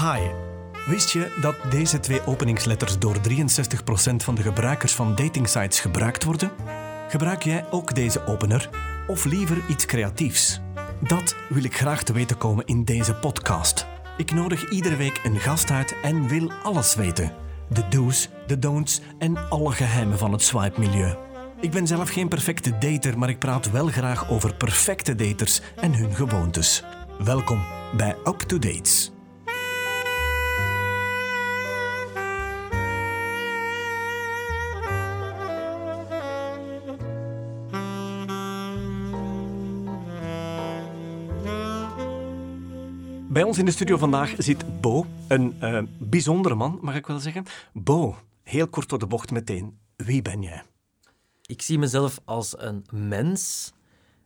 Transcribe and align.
Hi. 0.00 0.20
Wist 0.86 1.10
je 1.10 1.36
dat 1.40 1.56
deze 1.70 2.00
twee 2.00 2.26
openingsletters 2.26 2.98
door 2.98 3.16
63% 3.16 4.16
van 4.16 4.34
de 4.34 4.42
gebruikers 4.42 4.92
van 4.92 5.14
datingsites 5.14 5.80
gebruikt 5.80 6.24
worden? 6.24 6.50
Gebruik 7.08 7.42
jij 7.42 7.64
ook 7.70 7.94
deze 7.94 8.26
opener 8.26 8.70
of 9.06 9.24
liever 9.24 9.56
iets 9.68 9.86
creatiefs? 9.86 10.60
Dat 11.00 11.36
wil 11.48 11.64
ik 11.64 11.76
graag 11.76 12.02
te 12.02 12.12
weten 12.12 12.38
komen 12.38 12.66
in 12.66 12.84
deze 12.84 13.14
podcast. 13.14 13.86
Ik 14.16 14.32
nodig 14.32 14.70
iedere 14.70 14.96
week 14.96 15.20
een 15.24 15.40
gast 15.40 15.70
uit 15.70 15.94
en 16.02 16.28
wil 16.28 16.52
alles 16.62 16.94
weten. 16.94 17.32
De 17.68 17.88
do's, 17.88 18.28
de 18.46 18.58
don'ts 18.58 19.00
en 19.18 19.48
alle 19.48 19.72
geheimen 19.72 20.18
van 20.18 20.32
het 20.32 20.42
swipe-milieu. 20.42 21.16
Ik 21.60 21.70
ben 21.70 21.86
zelf 21.86 22.10
geen 22.10 22.28
perfecte 22.28 22.78
dater, 22.78 23.18
maar 23.18 23.28
ik 23.28 23.38
praat 23.38 23.70
wel 23.70 23.86
graag 23.86 24.30
over 24.30 24.54
perfecte 24.54 25.14
daters 25.14 25.60
en 25.76 25.94
hun 25.94 26.14
gewoontes. 26.14 26.84
Welkom 27.18 27.64
bij 27.96 28.16
Up 28.24 28.38
to 28.38 28.58
Dates. 28.58 29.16
Bij 43.38 43.46
ons 43.46 43.58
in 43.58 43.64
de 43.64 43.70
studio 43.70 43.96
vandaag 43.96 44.34
zit 44.38 44.80
Bo, 44.80 45.06
een 45.28 45.56
eh, 45.60 45.82
bijzondere 45.98 46.54
man, 46.54 46.78
mag 46.82 46.94
ik 46.94 47.06
wel 47.06 47.18
zeggen. 47.18 47.44
Bo, 47.72 48.16
heel 48.42 48.68
kort 48.68 48.88
door 48.88 48.98
de 48.98 49.06
bocht 49.06 49.30
meteen. 49.30 49.78
Wie 49.96 50.22
ben 50.22 50.42
jij? 50.42 50.62
Ik 51.46 51.62
zie 51.62 51.78
mezelf 51.78 52.20
als 52.24 52.54
een 52.58 52.86
mens. 52.90 53.72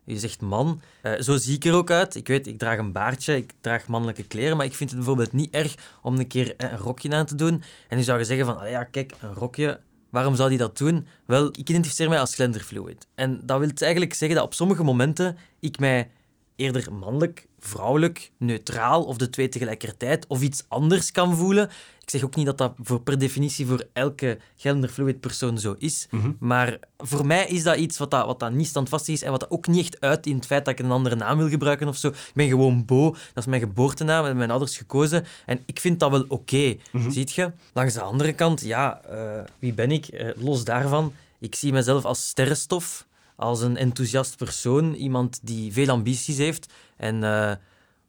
Je 0.04 0.18
zegt 0.18 0.40
man. 0.40 0.80
Eh, 1.02 1.20
zo 1.20 1.36
zie 1.36 1.54
ik 1.54 1.64
er 1.64 1.74
ook 1.74 1.90
uit. 1.90 2.14
Ik 2.14 2.26
weet, 2.26 2.46
ik 2.46 2.58
draag 2.58 2.78
een 2.78 2.92
baardje, 2.92 3.36
ik 3.36 3.52
draag 3.60 3.86
mannelijke 3.86 4.22
kleren, 4.22 4.56
maar 4.56 4.66
ik 4.66 4.74
vind 4.74 4.90
het 4.90 4.98
bijvoorbeeld 4.98 5.32
niet 5.32 5.54
erg 5.54 5.98
om 6.02 6.18
een 6.18 6.26
keer 6.26 6.54
een 6.56 6.76
rokje 6.76 7.10
aan 7.10 7.26
te 7.26 7.34
doen. 7.34 7.62
En 7.88 7.96
nu 7.96 8.02
zou 8.02 8.18
je 8.18 8.24
zeggen 8.24 8.46
van, 8.46 8.58
ah 8.58 8.70
ja, 8.70 8.84
kijk, 8.84 9.14
een 9.20 9.34
rokje, 9.34 9.80
waarom 10.10 10.34
zou 10.34 10.48
die 10.48 10.58
dat 10.58 10.78
doen? 10.78 11.06
Wel, 11.26 11.46
ik 11.46 11.68
identificeer 11.68 12.08
mij 12.08 12.20
als 12.20 12.34
genderfluid. 12.34 13.06
En 13.14 13.40
dat 13.44 13.58
wil 13.58 13.70
eigenlijk 13.74 14.14
zeggen 14.14 14.36
dat 14.36 14.46
op 14.46 14.54
sommige 14.54 14.82
momenten 14.82 15.36
ik 15.60 15.78
mij 15.78 16.10
eerder 16.56 16.92
mannelijk, 16.92 17.46
vrouwelijk, 17.58 18.30
neutraal 18.36 19.04
of 19.04 19.16
de 19.16 19.30
twee 19.30 19.48
tegelijkertijd 19.48 20.26
of 20.26 20.42
iets 20.42 20.64
anders 20.68 21.10
kan 21.10 21.36
voelen. 21.36 21.70
Ik 22.00 22.10
zeg 22.10 22.24
ook 22.24 22.36
niet 22.36 22.46
dat 22.46 22.58
dat 22.58 22.74
voor, 22.82 23.00
per 23.00 23.18
definitie 23.18 23.66
voor 23.66 23.86
elke 23.92 24.38
genderfluid 24.56 25.20
persoon 25.20 25.58
zo 25.58 25.74
is. 25.78 26.08
Maar 26.38 26.78
voor 26.98 27.26
mij 27.26 27.46
is 27.46 27.62
dat 27.62 27.76
iets 27.76 27.98
wat, 27.98 28.10
dat, 28.10 28.26
wat 28.26 28.40
dat 28.40 28.52
niet 28.52 28.66
standvastig 28.66 29.14
is 29.14 29.22
en 29.22 29.30
wat 29.30 29.40
dat 29.40 29.50
ook 29.50 29.66
niet 29.66 29.80
echt 29.80 30.00
uit 30.00 30.26
in 30.26 30.36
het 30.36 30.46
feit 30.46 30.64
dat 30.64 30.78
ik 30.78 30.84
een 30.84 30.90
andere 30.90 31.16
naam 31.16 31.38
wil 31.38 31.48
gebruiken 31.48 31.88
of 31.88 31.96
zo. 31.96 32.08
Ik 32.08 32.32
ben 32.34 32.48
gewoon 32.48 32.84
Bo, 32.84 33.10
dat 33.10 33.20
is 33.34 33.46
mijn 33.46 33.60
geboortenaam, 33.60 34.18
hebben 34.18 34.36
mijn 34.36 34.50
ouders 34.50 34.76
gekozen. 34.76 35.24
En 35.46 35.62
ik 35.66 35.80
vind 35.80 36.00
dat 36.00 36.10
wel 36.10 36.24
oké, 36.28 36.76
ziet 37.08 37.32
je? 37.32 37.52
Langs 37.72 37.94
de 37.94 38.00
andere 38.00 38.32
kant, 38.32 38.60
ja, 38.60 39.00
eh, 39.04 39.44
wie 39.58 39.72
ben 39.74 39.90
ik? 39.90 40.06
Eh, 40.06 40.28
los 40.36 40.64
daarvan, 40.64 41.12
ik 41.38 41.54
zie 41.54 41.72
mezelf 41.72 42.04
als 42.04 42.28
sterrenstof 42.28 43.06
als 43.42 43.60
een 43.60 43.76
enthousiast 43.76 44.36
persoon, 44.36 44.94
iemand 44.94 45.40
die 45.42 45.72
veel 45.72 45.88
ambities 45.88 46.36
heeft 46.36 46.72
en 46.96 47.24
eh, 47.24 47.52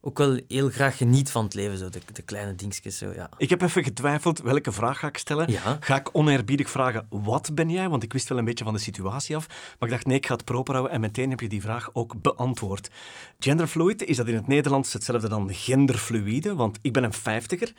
ook 0.00 0.18
wel 0.18 0.40
heel 0.48 0.70
graag 0.70 0.96
geniet 0.96 1.30
van 1.30 1.44
het 1.44 1.54
leven, 1.54 1.78
zo, 1.78 1.88
de, 1.88 2.00
de 2.12 2.22
kleine 2.22 2.54
dingetjes. 2.54 2.98
Zo, 2.98 3.12
ja. 3.12 3.28
Ik 3.36 3.50
heb 3.50 3.62
even 3.62 3.84
getwijfeld 3.84 4.40
welke 4.40 4.72
vraag 4.72 4.98
ga 4.98 5.06
ik 5.06 5.18
stellen. 5.18 5.50
Ja. 5.50 5.76
Ga 5.80 5.96
ik 5.96 6.08
oneerbiedig 6.12 6.70
vragen, 6.70 7.06
wat 7.08 7.54
ben 7.54 7.70
jij? 7.70 7.88
Want 7.88 8.02
ik 8.02 8.12
wist 8.12 8.28
wel 8.28 8.38
een 8.38 8.44
beetje 8.44 8.64
van 8.64 8.72
de 8.72 8.80
situatie 8.80 9.36
af. 9.36 9.46
Maar 9.48 9.88
ik 9.88 9.94
dacht, 9.94 10.06
nee, 10.06 10.16
ik 10.16 10.26
ga 10.26 10.34
het 10.34 10.44
proper 10.44 10.74
houden. 10.74 10.94
En 10.94 11.00
meteen 11.00 11.30
heb 11.30 11.40
je 11.40 11.48
die 11.48 11.60
vraag 11.60 11.90
ook 11.92 12.22
beantwoord. 12.22 12.90
Genderfluid, 13.38 14.04
is 14.04 14.16
dat 14.16 14.28
in 14.28 14.34
het 14.34 14.46
Nederlands 14.46 14.92
hetzelfde 14.92 15.28
dan 15.28 15.54
genderfluïde? 15.54 16.54
Want 16.54 16.78
ik 16.82 16.92
ben 16.92 17.04
een 17.04 17.12
vijftiger. 17.12 17.72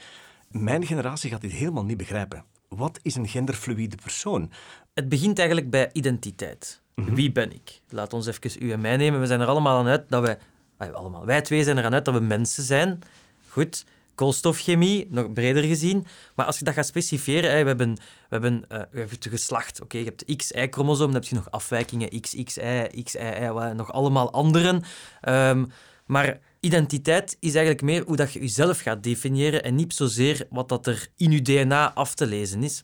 Mijn 0.49 0.85
generatie 0.85 1.29
gaat 1.29 1.41
dit 1.41 1.51
helemaal 1.51 1.85
niet 1.85 1.97
begrijpen. 1.97 2.45
Wat 2.69 2.99
is 3.01 3.15
een 3.15 3.27
genderfluïde 3.27 3.95
persoon? 3.95 4.51
Het 4.94 5.09
begint 5.09 5.38
eigenlijk 5.38 5.69
bij 5.69 5.89
identiteit. 5.94 6.83
Wie 6.95 7.31
ben 7.31 7.51
ik? 7.53 7.81
Laat 7.89 8.13
ons 8.13 8.28
even 8.28 8.63
u 8.66 8.72
en 8.72 8.81
mij 8.81 8.97
nemen. 8.97 9.19
We 9.19 9.25
zijn 9.28 9.39
er 9.41 9.47
allemaal 9.47 9.78
aan 9.78 9.88
uit 9.88 10.09
dat 10.09 10.22
wij... 10.22 10.38
ah, 10.78 10.94
allemaal. 10.94 11.25
Wij 11.25 11.41
twee 11.41 11.63
zijn 11.63 11.78
er 11.78 11.83
aan 11.83 11.94
uit 11.94 12.06
dat 12.06 12.13
we 12.13 12.19
mensen 12.19 12.63
zijn. 12.63 13.00
Goed. 13.47 13.85
Koolstofchemie, 14.16 15.07
nog 15.09 15.33
breder 15.33 15.63
gezien. 15.63 16.06
Maar 16.35 16.45
als 16.45 16.59
je 16.59 16.66
dat 16.66 16.73
gaat 16.73 16.85
specifieren, 16.85 17.50
we 17.50 17.67
hebben, 17.67 17.94
we 17.94 18.00
hebben, 18.29 18.66
eh, 18.69 18.78
we 18.78 18.97
hebben 18.97 19.16
het 19.19 19.28
geslacht. 19.29 19.81
Oké, 19.81 19.97
je 19.97 20.03
hebt 20.03 20.28
de 20.28 20.35
XY-chromosoom, 20.35 21.06
dan 21.11 21.22
heb 21.22 21.23
je 21.29 21.35
nog 21.35 21.51
afwijkingen, 21.51 22.09
XXY, 22.22 22.88
XIY, 23.03 23.50
wat- 23.51 23.73
nog 23.75 23.91
allemaal 23.91 24.31
anderen. 24.31 24.81
Ehm, 25.22 25.66
maar 26.06 26.39
identiteit 26.59 27.38
is 27.39 27.50
eigenlijk 27.53 27.81
meer 27.85 28.03
hoe 28.06 28.16
dat 28.16 28.33
je 28.33 28.39
jezelf 28.39 28.79
gaat 28.79 29.03
definiëren 29.03 29.63
en 29.63 29.75
niet 29.75 29.94
zozeer 29.94 30.47
wat 30.50 30.69
dat 30.69 30.88
er 30.88 31.07
in 31.17 31.31
je 31.31 31.41
DNA 31.41 31.94
af 31.94 32.13
te 32.16 32.25
lezen 32.25 32.63
is. 32.63 32.83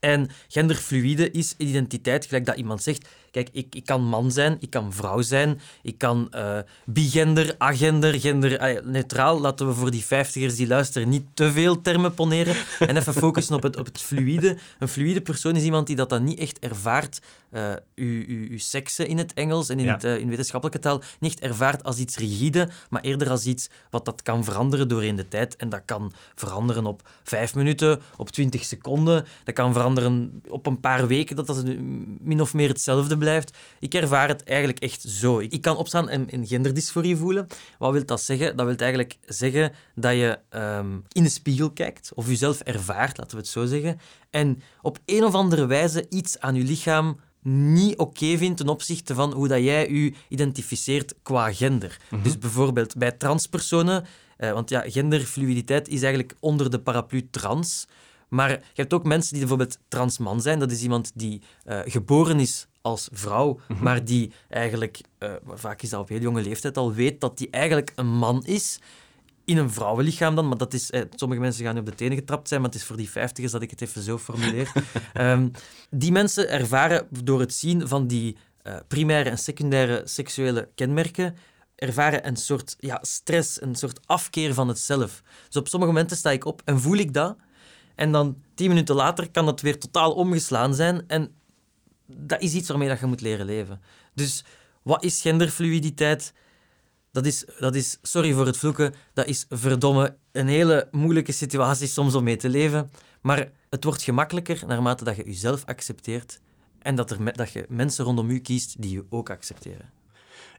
En 0.00 0.28
genderfluïde 0.48 1.30
is 1.30 1.54
identiteit, 1.56 2.26
gelijk 2.26 2.44
dat 2.46 2.56
iemand 2.56 2.82
zegt. 2.82 3.08
Kijk, 3.30 3.48
ik, 3.52 3.74
ik 3.74 3.84
kan 3.84 4.02
man 4.04 4.32
zijn, 4.32 4.56
ik 4.60 4.70
kan 4.70 4.92
vrouw 4.92 5.20
zijn, 5.22 5.60
ik 5.82 5.98
kan 5.98 6.28
eh, 6.30 6.58
bigender, 6.84 7.54
agender, 7.58 8.20
gender, 8.20 8.68
ja, 8.68 8.80
neutraal. 8.84 9.40
Laten 9.40 9.66
we 9.66 9.74
voor 9.74 9.90
die 9.90 10.04
vijftigers 10.04 10.56
die 10.56 10.66
luisteren 10.66 11.08
niet 11.08 11.24
te 11.34 11.52
veel 11.52 11.80
termen 11.80 12.14
poneren 12.14 12.54
en 12.78 12.96
even 12.96 13.14
focussen 13.14 13.54
op 13.54 13.62
het, 13.62 13.76
op 13.76 13.86
het 13.86 14.00
fluïde. 14.00 14.56
Een 14.78 14.88
fluïde 14.88 15.20
persoon 15.20 15.56
is 15.56 15.62
iemand 15.62 15.86
die 15.86 15.96
dat 15.96 16.08
dan 16.10 16.24
niet 16.24 16.38
echt 16.38 16.58
ervaart, 16.58 17.20
eh 17.50 17.72
uw, 17.94 18.24
uw, 18.26 18.48
uw 18.50 18.58
seksen 18.58 19.06
in 19.06 19.18
het 19.18 19.34
Engels 19.34 19.68
en 19.68 19.78
in, 19.78 19.84
Ja. 19.84 19.92
het, 19.92 20.04
eh, 20.04 20.16
in 20.18 20.28
wetenschappelijke 20.28 20.80
taal, 20.80 21.02
niet 21.20 21.32
echt 21.32 21.40
ervaart 21.40 21.84
als 21.84 21.98
iets 21.98 22.16
rigide, 22.16 22.68
maar 22.90 23.02
eerder 23.02 23.30
als 23.30 23.46
iets 23.46 23.68
wat 23.90 24.04
dat 24.04 24.22
kan 24.22 24.44
veranderen 24.44 24.88
doorheen 24.88 25.16
de 25.16 25.28
tijd. 25.28 25.56
En 25.56 25.68
dat 25.68 25.82
kan 25.84 26.12
veranderen 26.34 26.86
op 26.86 27.08
vijf 27.24 27.54
minuten, 27.54 28.00
op 28.16 28.30
twintig 28.30 28.64
seconden. 28.64 29.24
Dat 29.44 29.54
kan 29.54 29.72
veranderen 29.72 30.42
op 30.48 30.66
een 30.66 30.80
paar 30.80 31.06
weken, 31.06 31.36
dat 31.36 31.46
dat 31.46 31.64
min 32.20 32.40
of 32.40 32.54
meer 32.54 32.68
hetzelfde 32.68 33.16
blijft. 33.18 33.56
Ik 33.80 33.94
ervaar 33.94 34.28
het 34.28 34.44
eigenlijk 34.44 34.78
echt 34.78 35.02
zo. 35.02 35.38
Ik 35.38 35.60
kan 35.60 35.76
opstaan 35.76 36.08
en, 36.08 36.30
en 36.30 36.46
genderdysforie 36.46 37.16
voelen. 37.16 37.46
Wat 37.78 37.92
wil 37.92 38.04
dat 38.04 38.20
zeggen? 38.20 38.56
Dat 38.56 38.66
wil 38.66 38.76
eigenlijk 38.76 39.16
zeggen 39.26 39.72
dat 39.94 40.12
je 40.12 40.38
ehm, 40.48 40.98
in 41.08 41.22
de 41.22 41.28
spiegel 41.28 41.70
kijkt, 41.70 42.10
of 42.14 42.26
jezelf 42.26 42.60
ervaart, 42.60 43.18
laten 43.18 43.36
we 43.36 43.42
het 43.42 43.50
zo 43.50 43.66
zeggen, 43.66 44.00
en 44.30 44.62
op 44.82 44.98
een 45.04 45.24
of 45.24 45.34
andere 45.34 45.66
wijze 45.66 46.06
iets 46.08 46.38
aan 46.38 46.54
je 46.54 46.64
lichaam 46.64 47.20
niet 47.42 47.96
oké 47.96 48.36
vindt 48.36 48.56
ten 48.56 48.68
opzichte 48.68 49.14
van 49.14 49.32
hoe 49.32 49.48
dat 49.48 49.62
jij 49.62 49.90
je 49.90 50.12
identificeert 50.28 51.14
qua 51.22 51.52
gender. 51.52 52.00
Dus 52.22 52.38
bijvoorbeeld 52.38 52.96
bij 52.96 53.12
transpersonen, 53.12 54.04
eh, 54.36 54.52
want 54.52 54.70
ja, 54.70 54.84
genderfluiditeit 54.86 55.88
is 55.88 56.02
eigenlijk 56.02 56.34
onder 56.40 56.70
de 56.70 56.80
paraplu 56.80 57.28
trans. 57.30 57.86
Maar 58.28 58.50
je 58.50 58.60
hebt 58.74 58.92
ook 58.92 59.04
mensen 59.04 59.30
die 59.30 59.38
bijvoorbeeld 59.40 59.78
transman 59.88 60.40
zijn. 60.40 60.58
Dat 60.58 60.70
is 60.70 60.82
iemand 60.82 61.10
die 61.14 61.42
eh, 61.64 61.80
geboren 61.84 62.40
is 62.40 62.66
als 62.88 63.08
vrouw, 63.12 63.60
maar 63.80 64.04
die 64.04 64.32
eigenlijk, 64.48 65.00
eh, 65.18 65.32
vaak 65.46 65.82
is 65.82 65.90
dat 65.90 66.00
op 66.00 66.08
heel 66.08 66.20
jonge 66.20 66.42
leeftijd 66.42 66.76
al, 66.76 66.92
weet 66.92 67.20
dat 67.20 67.38
die 67.38 67.50
eigenlijk 67.50 67.92
een 67.94 68.06
man 68.06 68.44
is. 68.44 68.80
In 69.44 69.56
een 69.56 69.70
vrouwenlichaam 69.70 70.34
dan, 70.34 70.48
maar 70.48 70.56
dat 70.58 70.74
is... 70.74 70.90
Eh, 70.90 71.02
sommige 71.14 71.40
mensen 71.40 71.64
gaan 71.64 71.74
nu 71.74 71.80
op 71.80 71.86
de 71.86 71.94
tenen 71.94 72.16
getrapt 72.16 72.48
zijn, 72.48 72.60
maar 72.60 72.70
het 72.70 72.78
is 72.78 72.86
voor 72.86 72.96
die 72.96 73.10
vijftigers 73.10 73.52
dat 73.52 73.62
ik 73.62 73.70
het 73.70 73.80
even 73.80 74.02
zo 74.02 74.18
formuleer. 74.18 74.72
Ehm, 75.12 75.48
die 75.90 76.12
mensen 76.12 76.48
ervaren 76.48 77.06
door 77.24 77.40
het 77.40 77.54
zien 77.54 77.88
van 77.88 78.06
die 78.06 78.36
eh, 78.62 78.76
primaire 78.88 79.30
en 79.30 79.38
secundaire 79.38 80.02
seksuele 80.04 80.68
kenmerken, 80.74 81.36
ervaren 81.74 82.26
een 82.26 82.36
soort 82.36 82.76
ja, 82.78 82.98
stress, 83.02 83.62
een 83.62 83.74
soort 83.74 84.00
afkeer 84.06 84.54
van 84.54 84.68
het 84.68 84.78
zelf. 84.78 85.22
Dus 85.46 85.56
op 85.56 85.68
sommige 85.68 85.92
momenten 85.92 86.16
sta 86.16 86.30
ik 86.30 86.44
op 86.44 86.62
en 86.64 86.80
voel 86.80 86.96
ik 86.96 87.14
dat, 87.14 87.36
en 87.94 88.12
dan 88.12 88.42
tien 88.54 88.68
minuten 88.68 88.94
later 88.94 89.30
kan 89.30 89.44
dat 89.44 89.60
weer 89.60 89.78
totaal 89.78 90.12
omgeslaan 90.12 90.74
zijn. 90.74 91.04
En 91.06 91.37
dat 92.16 92.40
is 92.40 92.54
iets 92.54 92.68
waarmee 92.68 92.88
dat 92.88 93.00
je 93.00 93.06
moet 93.06 93.20
leren 93.20 93.46
leven. 93.46 93.80
Dus 94.14 94.44
wat 94.82 95.04
is 95.04 95.20
genderfluiditeit? 95.20 96.32
Dat 97.12 97.26
is, 97.26 97.44
dat 97.58 97.74
is, 97.74 97.98
sorry 98.02 98.32
voor 98.32 98.46
het 98.46 98.56
vloeken, 98.56 98.94
dat 99.12 99.26
is 99.26 99.46
verdomme 99.48 100.16
een 100.32 100.48
hele 100.48 100.88
moeilijke 100.90 101.32
situatie 101.32 101.86
soms 101.86 102.14
om 102.14 102.24
mee 102.24 102.36
te 102.36 102.48
leven. 102.48 102.90
Maar 103.20 103.50
het 103.70 103.84
wordt 103.84 104.02
gemakkelijker 104.02 104.62
naarmate 104.66 105.04
dat 105.04 105.16
je 105.16 105.24
jezelf 105.24 105.64
accepteert 105.64 106.40
en 106.78 106.94
dat, 106.94 107.10
er, 107.10 107.36
dat 107.36 107.50
je 107.50 107.66
mensen 107.68 108.04
rondom 108.04 108.30
je 108.30 108.40
kiest 108.40 108.82
die 108.82 108.90
je 108.90 109.04
ook 109.10 109.30
accepteren. 109.30 109.97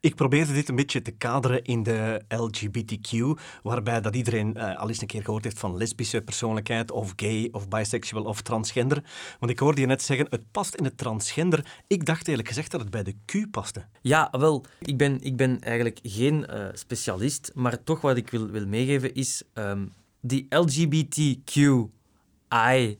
Ik 0.02 0.16
probeerde 0.16 0.54
dit 0.54 0.70
een 0.70 0.76
beetje 0.76 1.02
te 1.02 1.12
kaderen 1.12 1.64
in 1.64 1.84
de 1.84 2.22
LGBTQ, 2.28 3.40
waarbij 3.64 4.02
dat 4.02 4.16
iedereen 4.16 4.56
eh, 4.56 4.78
al 4.78 4.88
eens 4.88 5.02
een 5.02 5.08
keer 5.08 5.24
gehoord 5.24 5.44
heeft 5.44 5.60
van 5.60 5.78
lesbische 5.78 6.22
persoonlijkheid, 6.22 6.92
of 6.92 7.14
gay, 7.16 7.50
of 7.52 7.68
bisexual, 7.68 8.24
of 8.24 8.42
transgender. 8.42 9.04
Want 9.40 9.52
ik 9.52 9.60
hoorde 9.60 9.82
je 9.82 9.88
net 9.88 10.02
zeggen, 10.02 10.28
het 10.30 10.52
past 10.52 10.76
in 10.76 10.84
het 10.84 10.98
transgender. 10.98 11.82
Ik 11.88 12.06
dacht 12.06 12.28
eerlijk 12.28 12.48
gezegd 12.48 12.72
dat 12.72 12.82
het 12.82 12.90
bij 12.90 13.04
de 13.04 13.16
Q 13.26 13.52
paste. 13.52 13.86
Ja, 14.02 14.28
wel, 14.32 14.66
ik 14.80 14.98
ben, 14.98 15.22
ik 15.22 15.36
ben 15.36 15.60
eigenlijk 15.60 16.00
geen 16.04 16.46
eh, 16.46 16.66
specialist, 16.74 17.52
maar 17.54 17.84
toch 17.84 18.02
wat 18.02 18.18
ik 18.18 18.30
wil, 18.30 18.48
wil 18.48 18.68
meegeven 18.68 19.14
is 19.14 19.44
ehm, 19.54 19.86
die 20.22 20.46
LGBTQI 20.50 21.90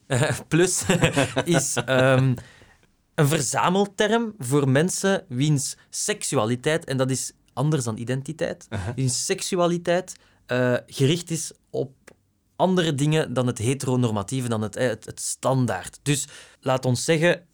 plus 0.48 0.84
is 1.44 1.74
ehm, 1.74 2.34
een 3.20 3.28
verzamelterm 3.28 4.34
voor 4.38 4.68
mensen 4.68 5.24
wiens 5.28 5.76
seksualiteit, 5.90 6.84
en 6.84 6.96
dat 6.96 7.10
is 7.10 7.32
anders 7.52 7.84
dan 7.84 7.96
identiteit, 7.96 8.68
wiens 8.96 9.24
seksualiteit 9.24 10.16
eh, 10.46 10.74
gericht 10.86 11.30
is 11.30 11.52
op 11.70 11.92
andere 12.56 12.94
dingen 12.94 13.32
dan 13.32 13.46
het 13.46 13.58
heteronormatieve, 13.58 14.48
dan 14.48 14.62
het, 14.62 14.74
het, 14.74 15.04
het 15.04 15.20
standaard. 15.20 16.00
Dus 16.02 16.28
laat 16.60 16.84
ons 16.84 17.04
zeggen, 17.04 17.44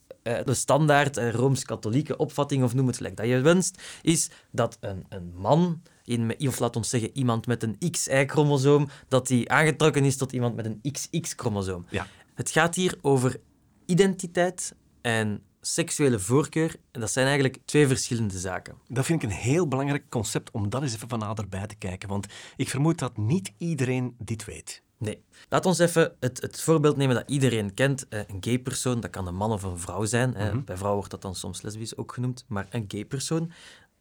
de 0.45 0.55
standaard 0.55 1.17
rooms-katholieke 1.17 2.17
opvatting, 2.17 2.63
of 2.63 2.75
noem 2.75 2.87
het 2.87 2.97
gelijk 2.97 3.17
dat 3.17 3.27
je 3.27 3.41
wenst, 3.41 3.83
is 4.03 4.31
dat 4.51 4.77
een, 4.81 5.05
een 5.09 5.33
man, 5.35 5.83
in, 6.05 6.35
of 6.39 6.59
laat 6.59 6.77
ons 6.77 6.89
zeggen 6.89 7.11
iemand 7.13 7.47
met 7.47 7.63
een 7.63 7.79
XY-chromosoom, 7.91 8.89
dat 9.09 9.27
die 9.27 9.51
aangetrokken 9.51 10.05
is 10.05 10.17
tot 10.17 10.33
iemand 10.33 10.57
met 10.57 10.67
een 10.67 10.93
XX-chromosoom. 10.93 11.87
Ja. 11.91 12.07
Het 12.35 12.51
gaat 12.51 12.75
hier 12.75 12.99
over 13.01 13.41
identiteit 13.85 14.75
en 15.01 15.43
seksuele 15.67 16.19
voorkeur. 16.19 16.77
En 16.91 17.01
dat 17.01 17.11
zijn 17.11 17.27
eigenlijk 17.27 17.59
twee 17.65 17.87
verschillende 17.87 18.39
zaken. 18.39 18.75
Dat 18.89 19.05
vind 19.05 19.23
ik 19.23 19.31
een 19.31 19.37
heel 19.37 19.69
belangrijk 19.69 20.05
concept 20.09 20.51
om 20.51 20.71
dat 20.71 20.83
eens 20.83 20.95
even 20.95 21.09
van 21.09 21.19
naderbij 21.19 21.67
te 21.67 21.75
kijken. 21.75 22.09
Want 22.09 22.27
ik 22.57 22.69
vermoed 22.69 22.99
dat 22.99 23.17
niet 23.17 23.53
iedereen 23.59 24.15
dit 24.19 24.45
weet. 24.45 24.83
Nee. 24.99 25.23
Laat 25.49 25.67
ons 25.67 25.79
even 25.79 26.17
het, 26.21 26.41
het 26.41 26.61
voorbeeld 26.61 26.97
nemen 26.97 27.15
dat 27.15 27.31
iedereen 27.31 27.75
kent. 27.75 28.09
Eh, 28.09 28.21
een 28.27 28.37
gay 28.41 28.59
persoon, 28.59 29.01
dat 29.01 29.11
kan 29.11 29.27
een 29.27 29.35
man 29.35 29.53
of 29.53 29.63
een 29.63 29.79
vrouw 29.79 30.05
zijn. 30.05 30.31
Mhm. 30.31 30.65
Bij 30.65 30.77
vrouwen 30.77 30.97
wordt 30.97 31.11
dat 31.11 31.23
dan 31.23 31.35
soms 31.35 31.63
lesbisch 31.63 31.97
ook 31.97 32.13
genoemd. 32.13 32.45
Maar 32.49 32.67
een 32.71 32.85
gay 32.89 33.05
persoon, 33.05 33.53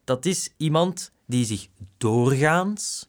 dat 0.04 0.26
is 0.26 0.50
iemand 0.56 1.12
die 1.26 1.44
zich 1.44 1.68
doorgaans 1.96 3.08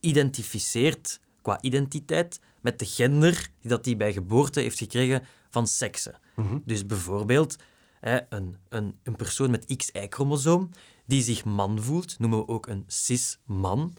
identificeert 0.00 1.20
qua 1.42 1.58
identiteit 1.60 2.40
met 2.60 2.78
de 2.78 2.86
gender 2.86 3.50
die 3.60 3.70
dat 3.70 3.84
hij 3.84 3.96
bij 3.96 4.12
geboorte 4.12 4.60
heeft 4.60 4.78
gekregen 4.78 5.22
van 5.50 5.66
seksen. 5.66 6.18
Mhm. 6.36 6.58
Dus 6.64 6.86
bijvoorbeeld 6.86 7.56
hè, 8.00 8.18
een, 8.28 8.56
een, 8.68 8.98
een 9.02 9.16
persoon 9.16 9.50
met 9.50 9.76
XY-chromosoom 9.76 10.70
die 11.06 11.22
zich 11.22 11.44
man 11.44 11.82
voelt, 11.82 12.18
noemen 12.18 12.38
we 12.38 12.48
ook 12.48 12.66
een 12.66 12.84
cis-man, 12.86 13.94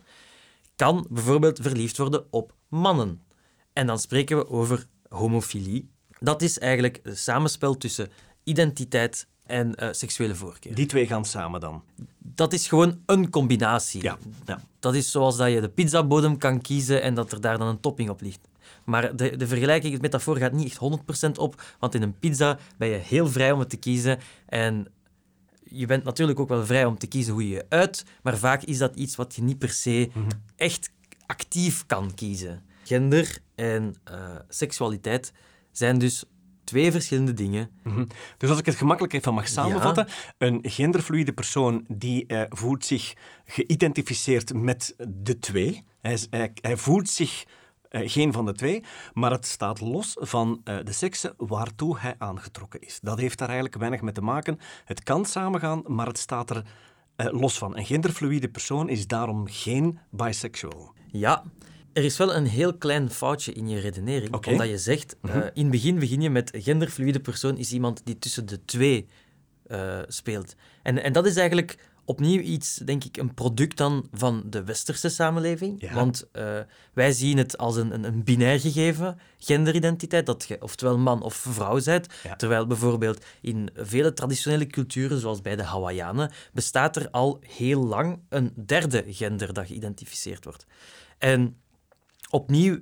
kan 0.75 1.07
bijvoorbeeld 1.09 1.59
verliefd 1.61 1.97
worden 1.97 2.25
op 2.29 2.53
mannen. 2.67 3.23
En 3.73 3.87
dan 3.87 3.99
spreken 3.99 4.37
we 4.37 4.49
over 4.49 4.87
homofilie. 5.09 5.89
Dat 6.19 6.41
is 6.41 6.59
eigenlijk 6.59 6.99
het 7.03 7.19
samenspel 7.19 7.77
tussen 7.77 8.09
identiteit 8.43 9.27
en 9.45 9.83
uh, 9.83 9.89
seksuele 9.91 10.35
voorkeur. 10.35 10.75
Die 10.75 10.85
twee 10.85 11.07
gaan 11.07 11.25
samen 11.25 11.59
dan? 11.59 11.83
Dat 12.17 12.53
is 12.53 12.67
gewoon 12.67 13.01
een 13.05 13.29
combinatie. 13.29 14.03
Ja, 14.03 14.17
ja. 14.45 14.61
Dat 14.79 14.95
is 14.95 15.11
zoals 15.11 15.37
dat 15.37 15.51
je 15.51 15.61
de 15.61 15.69
pizzabodem 15.69 16.37
kan 16.37 16.61
kiezen 16.61 17.01
en 17.01 17.13
dat 17.13 17.31
er 17.31 17.41
daar 17.41 17.57
dan 17.57 17.67
een 17.67 17.79
topping 17.79 18.09
op 18.09 18.21
ligt. 18.21 18.48
Maar 18.89 19.15
de, 19.15 19.37
de 19.37 19.47
vergelijking, 19.47 19.93
het 19.93 20.01
metafoor 20.01 20.37
gaat 20.37 20.51
niet 20.51 20.65
echt 20.65 21.27
100% 21.27 21.31
op, 21.31 21.61
want 21.79 21.95
in 21.95 22.01
een 22.01 22.19
pizza 22.19 22.57
ben 22.77 22.87
je 22.87 22.95
heel 22.95 23.27
vrij 23.27 23.51
om 23.51 23.59
het 23.59 23.69
te 23.69 23.77
kiezen. 23.77 24.19
En 24.45 24.87
je 25.63 25.85
bent 25.85 26.03
natuurlijk 26.03 26.39
ook 26.39 26.49
wel 26.49 26.65
vrij 26.65 26.85
om 26.85 26.97
te 26.97 27.07
kiezen 27.07 27.33
hoe 27.33 27.49
je 27.49 27.55
je 27.55 27.65
uit, 27.69 28.05
maar 28.23 28.37
vaak 28.37 28.63
is 28.63 28.77
dat 28.77 28.95
iets 28.95 29.15
wat 29.15 29.35
je 29.35 29.41
niet 29.41 29.57
per 29.57 29.69
se 29.69 30.09
mhm. 30.13 30.27
echt 30.55 30.91
actief 31.25 31.85
kan 31.85 32.13
kiezen. 32.15 32.63
Gender 32.83 33.37
en 33.55 33.95
uh, 34.11 34.35
seksualiteit 34.47 35.33
zijn 35.71 35.97
dus 35.97 36.23
twee 36.63 36.91
verschillende 36.91 37.33
dingen. 37.33 37.69
Mhm. 37.83 38.05
Dus 38.37 38.49
als 38.49 38.59
ik 38.59 38.65
het 38.65 38.75
gemakkelijk 38.75 39.13
even 39.13 39.33
mag 39.33 39.47
samenvatten, 39.47 40.07
een 40.37 40.59
genderfluide 40.61 41.33
persoon 41.33 41.85
die 41.87 42.23
uh, 42.27 42.41
voelt 42.49 42.85
zich 42.85 43.13
geïdentificeerd 43.45 44.53
met 44.53 44.95
de 45.07 45.39
twee. 45.39 45.83
Hij, 46.01 46.19
hij, 46.29 46.51
hij 46.61 46.77
voelt 46.77 47.09
zich 47.09 47.45
uh, 47.89 48.09
geen 48.09 48.33
van 48.33 48.45
de 48.45 48.53
twee, 48.53 48.83
maar 49.13 49.31
het 49.31 49.45
staat 49.45 49.81
los 49.81 50.15
van 50.19 50.61
uh, 50.63 50.77
de 50.83 50.91
seksen 50.91 51.33
waartoe 51.37 51.99
hij 51.99 52.15
aangetrokken 52.17 52.81
is. 52.81 52.99
Dat 53.01 53.19
heeft 53.19 53.37
daar 53.37 53.47
eigenlijk 53.47 53.77
weinig 53.77 54.01
mee 54.01 54.13
te 54.13 54.21
maken. 54.21 54.59
Het 54.85 55.03
kan 55.03 55.25
samengaan, 55.25 55.83
maar 55.85 56.07
het 56.07 56.17
staat 56.17 56.49
er 56.49 56.63
uh, 57.17 57.27
los 57.39 57.57
van. 57.57 57.77
Een 57.77 57.85
genderfluide 57.85 58.49
persoon 58.49 58.89
is 58.89 59.07
daarom 59.07 59.47
geen 59.47 59.99
bisexual. 60.09 60.93
Ja, 61.11 61.43
er 61.93 62.03
is 62.03 62.17
wel 62.17 62.35
een 62.35 62.45
heel 62.45 62.77
klein 62.77 63.09
foutje 63.09 63.53
in 63.53 63.69
je 63.69 63.79
redenering. 63.79 64.33
Okay. 64.33 64.53
Omdat 64.53 64.69
je 64.69 64.77
zegt, 64.77 65.15
-hmm. 65.21 65.49
in 65.53 65.61
het 65.61 65.71
begin 65.71 65.99
begin 65.99 66.21
je 66.21 66.29
met 66.29 66.51
genderfluide 66.53 67.19
persoon 67.19 67.57
is 67.57 67.73
iemand 67.73 68.01
die 68.05 68.19
tussen 68.19 68.45
de 68.45 68.65
twee 68.65 69.07
speelt. 70.07 70.55
En, 70.83 71.03
en 71.03 71.13
dat 71.13 71.25
is 71.25 71.35
eigenlijk 71.35 71.77
opnieuw 72.09 72.39
iets, 72.39 72.75
denk 72.75 73.03
ik, 73.03 73.17
een 73.17 73.33
product 73.33 73.77
dan 73.77 74.07
van 74.11 74.43
de 74.45 74.63
westerse 74.63 75.09
samenleving. 75.09 75.91
Want 75.93 76.27
uh, 76.33 76.59
wij 76.93 77.11
zien 77.11 77.37
het 77.37 77.57
als 77.57 77.75
een, 77.75 77.93
een, 77.93 78.03
een, 78.03 78.23
binair 78.23 78.59
gegeven, 78.59 79.19
genderidentiteit, 79.37 80.25
dat 80.25 80.45
je 80.47 80.61
oftewel 80.61 80.97
man 80.97 81.21
of 81.21 81.33
vrouw 81.33 81.83
bent. 81.83 82.07
Terwijl 82.37 82.67
bijvoorbeeld 82.67 83.25
in 83.41 83.69
vele 83.75 84.13
traditionele 84.13 84.67
culturen, 84.67 85.19
zoals 85.19 85.41
bij 85.41 85.55
de 85.55 85.63
Hawaiianen, 85.63 86.31
bestaat 86.53 86.95
er 86.95 87.09
al 87.09 87.39
heel 87.47 87.85
lang 87.85 88.19
een 88.29 88.53
derde 88.65 89.03
gender 89.07 89.53
dat 89.53 89.67
geïdentificeerd 89.67 90.43
wordt. 90.43 90.65
En 91.17 91.57
opnieuw, 92.29 92.79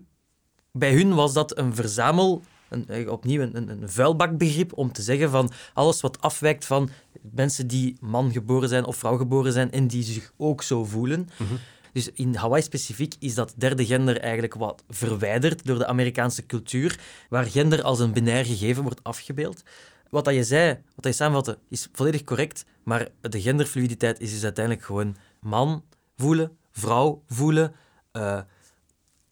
bij 0.71 0.94
hun 0.94 1.15
was 1.15 1.33
dat 1.33 1.57
een 1.57 1.75
verzamel 1.75 2.44
een, 2.69 2.88
eh, 2.88 3.12
opnieuw 3.12 3.41
een, 3.41 3.69
een, 3.69 3.89
vuilbakbegrip 3.89 4.77
om 4.77 4.91
te 4.91 5.01
zeggen 5.01 5.29
van 5.29 5.51
alles 5.74 6.01
wat 6.01 6.21
afwijkt 6.21 6.65
van 6.65 6.89
mensen 7.31 7.67
die 7.67 7.97
man 7.99 8.31
geboren 8.31 8.69
zijn 8.69 8.85
of 8.85 8.95
vrouw 8.95 9.17
geboren 9.17 9.53
zijn 9.53 9.71
en 9.71 9.87
die 9.87 10.03
zich 10.03 10.33
ook 10.37 10.63
zo 10.63 10.85
voelen. 10.85 11.29
Mhm. 11.37 11.53
Dus 11.93 12.11
in 12.11 12.35
Hawaii 12.35 12.61
specifiek 12.61 13.15
is 13.19 13.35
dat 13.35 13.53
derde 13.57 13.85
gender 13.85 14.19
eigenlijk 14.19 14.53
wat 14.53 14.83
verwijderd 14.89 15.65
door 15.65 15.77
de 15.77 15.87
Amerikaanse 15.87 16.45
cultuur, 16.45 16.99
waar 17.29 17.45
gender 17.45 17.81
als 17.83 17.99
een 17.99 18.13
binair 18.13 18.45
gegeven 18.45 18.83
wordt 18.83 19.03
afgebeeld. 19.03 19.63
Wat 20.09 20.25
dat 20.25 20.33
je 20.33 20.43
zei, 20.43 20.67
wat 20.73 21.03
dat 21.03 21.05
je 21.05 21.11
samenvatte, 21.11 21.57
is 21.69 21.87
volledig 21.91 22.23
correct, 22.23 22.65
maar 22.83 23.07
de 23.21 23.41
genderfluiditeit 23.41 24.19
is 24.19 24.31
dus 24.31 24.43
uiteindelijk 24.43 24.85
gewoon 24.85 25.15
man 25.39 25.83
voelen, 26.17 26.57
vrouw 26.71 27.23
voelen, 27.27 27.73
uh, 28.13 28.39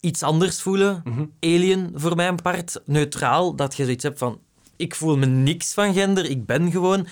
iets 0.00 0.22
anders 0.22 0.62
voelen. 0.62 1.00
Mhm. 1.04 1.24
Alien 1.40 1.90
voor 1.94 2.16
mijn 2.16 2.42
part. 2.42 2.80
Neutraal. 2.84 3.56
Dat 3.56 3.76
je 3.76 3.84
zoiets 3.84 4.02
hebt 4.02 4.18
van: 4.18 4.40
ik 4.76 4.94
voel 4.94 5.16
me 5.16 5.26
niks 5.26 5.74
van 5.74 5.94
gender, 5.94 6.24
ik 6.24 6.46
ben 6.46 6.70
gewoon. 6.70 7.06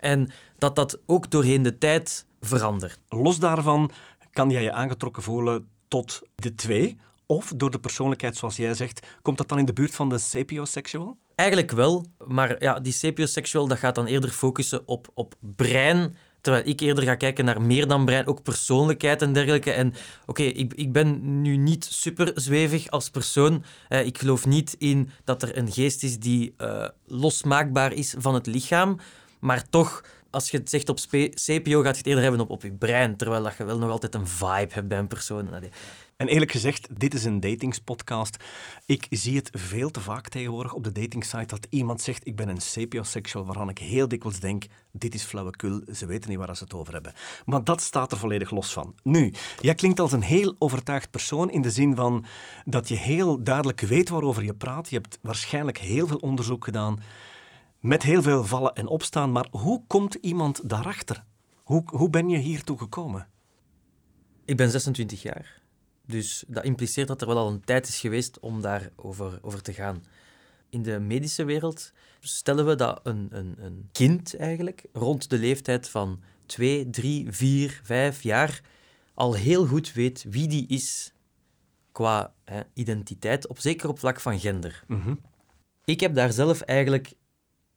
En 0.00 0.30
dat 0.58 0.76
dat 0.76 0.98
ook 1.06 1.30
doorheen 1.30 1.62
de 1.62 1.78
tijd 1.78 2.26
verandert. 2.40 2.98
Los 3.08 3.38
daarvan 3.38 3.90
kan 4.30 4.50
jij 4.50 4.62
je 4.62 4.72
aangetrokken 4.72 5.22
voelen 5.22 5.68
tot 5.88 6.22
de 6.34 6.54
twee. 6.54 6.98
Of 7.26 7.52
door 7.56 7.70
de 7.70 7.80
persoonlijkheid, 7.80 8.36
zoals 8.36 8.56
jij 8.56 8.74
zegt, 8.74 9.06
komt 9.22 9.38
dat 9.38 9.48
dan 9.48 9.58
in 9.58 9.64
de 9.64 9.72
buurt 9.72 9.94
van 9.94 10.08
de 10.08 10.18
sapiosexual? 10.18 11.18
Eigenlijk 11.34 11.70
wel, 11.70 12.06
maar 12.26 12.62
ja, 12.62 12.80
die 12.80 12.92
sapiosexual 12.92 13.66
dat 13.68 13.78
gaat 13.78 13.94
dan 13.94 14.06
eerder 14.06 14.30
focussen 14.30 14.88
op, 14.88 15.08
op 15.14 15.34
brein 15.40 16.16
Terwijl 16.40 16.66
ik 16.66 16.80
eerder 16.80 17.04
ga 17.04 17.14
kijken 17.14 17.44
naar 17.44 17.62
meer 17.62 17.86
dan 17.86 18.04
brein, 18.04 18.26
ook 18.26 18.42
persoonlijkheid 18.42 19.22
en 19.22 19.32
dergelijke. 19.32 19.72
En 19.72 19.94
oké, 20.26 20.42
ik, 20.42 20.74
ik 20.74 20.92
ben 20.92 21.40
nu 21.42 21.56
niet 21.56 21.84
super 21.84 22.32
zwevig 22.34 22.90
als 22.90 23.10
persoon. 23.10 23.64
Eh, 23.88 24.06
ik 24.06 24.18
geloof 24.18 24.46
niet 24.46 24.74
in 24.78 25.10
dat 25.24 25.42
er 25.42 25.56
een 25.56 25.72
geest 25.72 26.02
is 26.02 26.18
die 26.18 26.54
uh, 26.58 26.88
losmaakbaar 27.06 27.92
is 27.92 28.14
van 28.18 28.34
het 28.34 28.46
lichaam. 28.46 28.98
Maar 29.40 29.68
toch, 29.68 30.04
als 30.30 30.50
je 30.50 30.56
het 30.56 30.70
zegt 30.70 30.88
op 30.88 30.98
CPO, 31.34 31.82
gaat 31.82 31.92
je 31.92 31.98
het 31.98 32.06
eerder 32.06 32.22
hebben 32.22 32.40
op, 32.40 32.50
op 32.50 32.62
je 32.62 32.72
brein. 32.72 33.16
Terwijl 33.16 33.42
dat 33.42 33.56
je 33.56 33.64
wel 33.64 33.78
nog 33.78 33.90
altijd 33.90 34.14
een 34.14 34.26
vibe 34.26 34.72
hebt 34.74 34.88
bij 34.88 34.98
een 34.98 35.06
persoon. 35.06 35.48
En 36.20 36.28
eerlijk 36.28 36.50
gezegd, 36.50 36.88
dit 37.00 37.14
is 37.14 37.24
een 37.24 37.40
datingspodcast. 37.40 38.36
Ik 38.86 39.06
zie 39.10 39.36
het 39.36 39.50
veel 39.52 39.90
te 39.90 40.00
vaak 40.00 40.28
tegenwoordig 40.28 40.72
op 40.74 40.84
de 40.84 40.92
datingsite 40.92 41.46
dat 41.46 41.66
iemand 41.70 42.02
zegt 42.02 42.26
ik 42.26 42.36
ben 42.36 42.48
een 42.48 42.60
sapiosexual, 42.60 43.44
waarvan 43.44 43.68
ik 43.68 43.78
heel 43.78 44.08
dikwijls 44.08 44.40
denk, 44.40 44.64
dit 44.92 45.14
is 45.14 45.22
flauwekul, 45.22 45.82
ze 45.94 46.06
weten 46.06 46.30
niet 46.30 46.38
waar 46.38 46.56
ze 46.56 46.64
het 46.64 46.74
over 46.74 46.92
hebben. 46.92 47.12
Maar 47.44 47.64
dat 47.64 47.80
staat 47.80 48.12
er 48.12 48.18
volledig 48.18 48.50
los 48.50 48.72
van. 48.72 48.94
Nu, 49.02 49.32
jij 49.60 49.74
klinkt 49.74 50.00
als 50.00 50.12
een 50.12 50.22
heel 50.22 50.54
overtuigd 50.58 51.10
persoon 51.10 51.50
in 51.50 51.62
de 51.62 51.70
zin 51.70 51.96
van 51.96 52.24
dat 52.64 52.88
je 52.88 52.96
heel 52.96 53.42
duidelijk 53.42 53.80
weet 53.80 54.08
waarover 54.08 54.44
je 54.44 54.54
praat. 54.54 54.90
Je 54.90 54.96
hebt 54.96 55.18
waarschijnlijk 55.22 55.78
heel 55.78 56.06
veel 56.06 56.16
onderzoek 56.16 56.64
gedaan, 56.64 57.00
met 57.80 58.02
heel 58.02 58.22
veel 58.22 58.44
vallen 58.44 58.74
en 58.74 58.86
opstaan. 58.86 59.32
Maar 59.32 59.46
hoe 59.50 59.82
komt 59.86 60.14
iemand 60.14 60.68
daarachter? 60.68 61.24
Hoe, 61.62 61.82
hoe 61.86 62.10
ben 62.10 62.28
je 62.28 62.38
hiertoe 62.38 62.78
gekomen? 62.78 63.28
Ik 64.44 64.56
ben 64.56 64.70
26 64.70 65.22
jaar. 65.22 65.60
Dus 66.06 66.44
dat 66.48 66.64
impliceert 66.64 67.08
dat 67.08 67.20
er 67.20 67.26
wel 67.26 67.38
al 67.38 67.48
een 67.48 67.64
tijd 67.64 67.88
is 67.88 68.00
geweest 68.00 68.38
om 68.38 68.60
daarover 68.60 69.38
over 69.42 69.62
te 69.62 69.72
gaan. 69.72 70.04
In 70.68 70.82
de 70.82 71.00
medische 71.00 71.44
wereld 71.44 71.92
stellen 72.20 72.66
we 72.66 72.74
dat 72.74 73.00
een, 73.02 73.28
een, 73.30 73.54
een 73.58 73.88
kind 73.92 74.36
eigenlijk 74.36 74.86
rond 74.92 75.30
de 75.30 75.38
leeftijd 75.38 75.88
van 75.88 76.20
2, 76.46 76.90
3, 76.90 77.32
4, 77.32 77.80
5 77.82 78.22
jaar 78.22 78.60
al 79.14 79.34
heel 79.34 79.66
goed 79.66 79.92
weet 79.92 80.24
wie 80.28 80.48
die 80.48 80.66
is 80.66 81.12
qua 81.92 82.34
hè, 82.44 82.60
identiteit, 82.74 83.46
op, 83.46 83.58
zeker 83.58 83.88
op 83.88 83.98
vlak 83.98 84.20
van 84.20 84.38
gender. 84.38 84.84
Mhm. 84.86 85.14
Ik 85.84 86.00
heb 86.00 86.14
daar 86.14 86.32
zelf 86.32 86.60
eigenlijk 86.60 87.12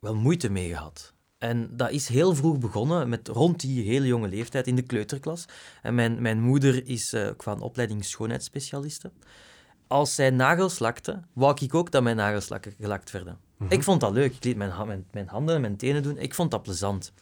wel 0.04 0.16
moeite 0.16 0.50
mee 0.50 0.70
gehad. 0.70 1.14
En 1.38 1.70
dat 1.72 1.92
is 1.92 2.08
heel 2.08 2.36
vroeg 2.36 2.58
begonnen, 2.58 3.10
met 3.10 3.28
rond 3.28 3.60
die 3.60 3.84
hele 3.84 4.08
jonge 4.08 4.28
leeftijd 4.28 4.68
in 4.68 4.76
de 4.76 4.82
kleuterklas. 4.82 5.46
En 5.82 5.96
mijn, 5.96 6.22
mijn 6.22 6.42
moeder 6.42 6.88
is 6.88 7.14
uh, 7.14 7.30
qua 7.38 7.56
opleiding 7.56 8.06
schoonheidsspecialiste. 8.06 9.12
Als 9.88 10.16
zij 10.16 10.30
nagels 10.30 10.80
lakte, 10.80 11.22
wou 11.34 11.58
ik 11.60 11.74
ook 11.74 11.92
dat 11.92 12.04
mijn 12.04 12.16
nagels 12.16 12.50
gelakt 12.80 13.12
werden. 13.12 13.38
Mhm. 13.58 13.74
Ik 13.74 13.84
vond 13.84 14.02
dat 14.02 14.12
leuk. 14.14 14.36
Ik 14.36 14.44
liet 14.44 14.58
mijn, 14.58 14.88
mijn, 14.88 15.06
mijn 15.12 15.28
handen 15.28 15.56
en 15.56 15.62
mijn 15.62 15.78
tenen 15.78 16.04
doen. 16.04 16.18
Ik 16.18 16.34
vond 16.34 16.52
dat 16.52 16.64
plezant. 16.64 17.14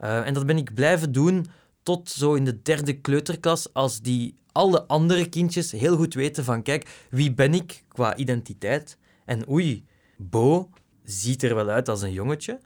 Uh, 0.00 0.26
en 0.26 0.34
dat 0.34 0.46
ben 0.46 0.56
ik 0.56 0.74
blijven 0.74 1.12
doen 1.12 1.46
tot 1.82 2.10
zo 2.10 2.34
in 2.34 2.44
de 2.44 2.62
derde 2.62 3.00
kleuterklas, 3.00 3.72
als 3.72 4.00
die 4.00 4.38
alle 4.52 4.86
andere 4.86 5.28
kindjes 5.28 5.72
heel 5.72 5.96
goed 5.96 6.14
weten 6.14 6.44
van, 6.44 6.62
kijk, 6.62 7.06
wie 7.10 7.34
ben 7.34 7.54
ik 7.54 7.84
qua 7.88 8.16
identiteit? 8.16 8.98
En 9.24 9.48
oei, 9.48 9.84
Bo 10.16 10.70
ziet 11.04 11.42
er 11.42 11.54
wel 11.54 11.68
uit 11.68 11.88
als 11.88 12.02
een 12.02 12.12
jongetje, 12.12 12.60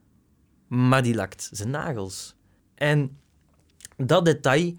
maar 0.67 1.03
die 1.03 1.15
lakt 1.15 1.49
zijn 1.53 1.71
nagels. 1.71 2.35
En 2.75 3.19
dat 3.97 4.25
detail 4.25 4.75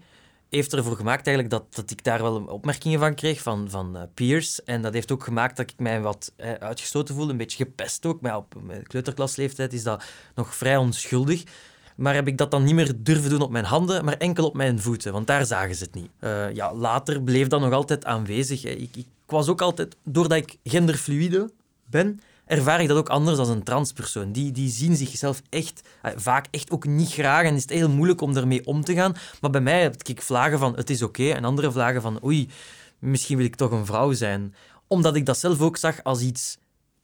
heeft 0.48 0.72
ervoor 0.72 0.96
gemaakt 0.96 1.26
eigenlijk 1.26 1.56
dat, 1.56 1.74
dat 1.74 1.90
ik 1.90 2.04
daar 2.04 2.22
wel 2.22 2.42
opmerkingen 2.42 2.98
van 2.98 3.14
kreeg 3.14 3.42
van, 3.42 3.70
van 3.70 3.96
uh, 3.96 4.02
peers. 4.14 4.64
En 4.64 4.82
dat 4.82 4.92
heeft 4.92 5.12
ook 5.12 5.24
gemaakt 5.24 5.56
dat 5.56 5.70
ik 5.70 5.78
mij 5.78 6.00
wat 6.00 6.32
eh, 6.36 6.52
uitgestoten 6.52 7.14
voelde, 7.14 7.32
een 7.32 7.38
beetje 7.38 7.64
gepest 7.64 8.06
ook. 8.06 8.20
Maar 8.20 8.36
op 8.36 8.54
mijn 8.62 8.82
kleuterklasleeftijd 8.82 9.72
is 9.72 9.82
dat 9.82 10.04
nog 10.34 10.54
vrij 10.54 10.76
onschuldig. 10.76 11.44
Maar 11.96 12.14
heb 12.14 12.26
ik 12.26 12.38
dat 12.38 12.50
dan 12.50 12.64
niet 12.64 12.74
meer 12.74 12.92
durven 12.96 13.30
doen 13.30 13.40
op 13.40 13.50
mijn 13.50 13.64
handen, 13.64 14.04
maar 14.04 14.16
enkel 14.16 14.46
op 14.46 14.54
mijn 14.54 14.80
voeten, 14.80 15.12
want 15.12 15.26
daar 15.26 15.46
zagen 15.46 15.74
ze 15.74 15.84
het 15.84 15.94
niet. 15.94 16.10
Uh, 16.20 16.54
ja, 16.54 16.74
later 16.74 17.22
bleef 17.22 17.46
dat 17.46 17.60
nog 17.60 17.72
altijd 17.72 18.04
aanwezig. 18.04 18.64
Ik, 18.64 18.96
ik, 18.96 19.06
was 19.26 19.48
ook 19.48 19.60
altijd, 19.60 19.96
doordat 20.04 20.38
ik 20.38 20.56
genderfluide 20.64 21.50
ben, 21.84 22.20
ervaar 22.50 22.80
ik 22.80 22.88
dat 22.88 22.96
ook 22.96 23.08
anders 23.08 23.36
dan 23.36 23.50
een 23.50 23.62
transpersoon. 23.62 24.32
Die, 24.32 24.52
die 24.52 24.70
zien 24.70 24.96
zichzelf 24.96 25.42
echt, 25.48 25.88
eh, 26.02 26.12
vaak 26.16 26.46
echt 26.50 26.70
ook 26.70 26.86
niet 26.86 27.12
graag 27.12 27.44
en 27.44 27.54
is 27.54 27.62
het 27.62 27.70
heel 27.70 27.90
moeilijk 27.90 28.20
om 28.20 28.36
ermee 28.36 28.66
om 28.66 28.84
te 28.84 28.94
gaan. 28.94 29.14
Maar 29.40 29.50
bij 29.50 29.60
mij 29.60 29.82
heb 29.82 30.02
ik 30.02 30.22
vlagen 30.22 30.58
van 30.58 30.76
het 30.76 30.90
is 30.90 31.02
oké 31.02 31.30
en 31.30 31.44
andere 31.44 31.72
vlagen 31.72 32.02
van 32.02 32.24
oei, 32.24 32.48
misschien 32.98 33.36
wil 33.36 33.46
ik 33.46 33.56
toch 33.56 33.70
een 33.70 33.86
vrouw 33.86 34.12
zijn. 34.12 34.54
Omdat 34.86 35.16
ik 35.16 35.26
dat 35.26 35.38
zelf 35.38 35.60
ook 35.60 35.76
zag 35.76 36.02
als 36.02 36.20
iets 36.20 36.58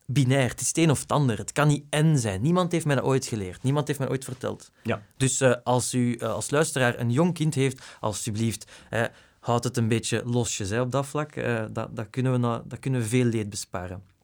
binair. 0.06 0.48
Het 0.48 0.60
is 0.60 0.68
het 0.68 0.78
een 0.78 0.90
of 0.90 1.00
het 1.00 1.12
ander. 1.12 1.38
Het 1.38 1.52
kan 1.52 1.68
niet 1.68 1.84
en 1.90 2.18
zijn. 2.18 2.42
Niemand 2.42 2.72
heeft 2.72 2.86
mij 2.86 2.94
dat 2.94 3.04
ooit 3.04 3.26
geleerd. 3.26 3.62
Niemand 3.62 3.86
heeft 3.86 3.98
mij 3.98 4.08
ooit 4.08 4.24
verteld. 4.24 4.70
Ja. 4.82 5.02
Dus 5.16 5.40
uh, 5.40 5.54
als 5.64 5.94
u 5.94 6.16
uh, 6.18 6.32
als 6.32 6.50
luisteraar 6.50 6.98
een 6.98 7.10
jong 7.10 7.34
kind 7.34 7.54
heeft, 7.54 7.84
alsjeblieft, 8.00 8.70
uh, 8.90 9.04
houd 9.40 9.64
het 9.64 9.76
een 9.76 9.88
beetje 9.88 10.22
losjes 10.24 10.70
hè, 10.70 10.80
op 10.80 10.90
dat 10.90 11.06
vlak. 11.06 11.34
dat, 11.72 11.96
dat, 11.96 12.06
kunnen 12.10 12.32
we 12.32 12.62
dat 12.66 12.78
kunnen 12.78 13.00
we 13.00 13.06
veel 13.06 13.24
leed 13.24 13.50
besparen 13.50 14.14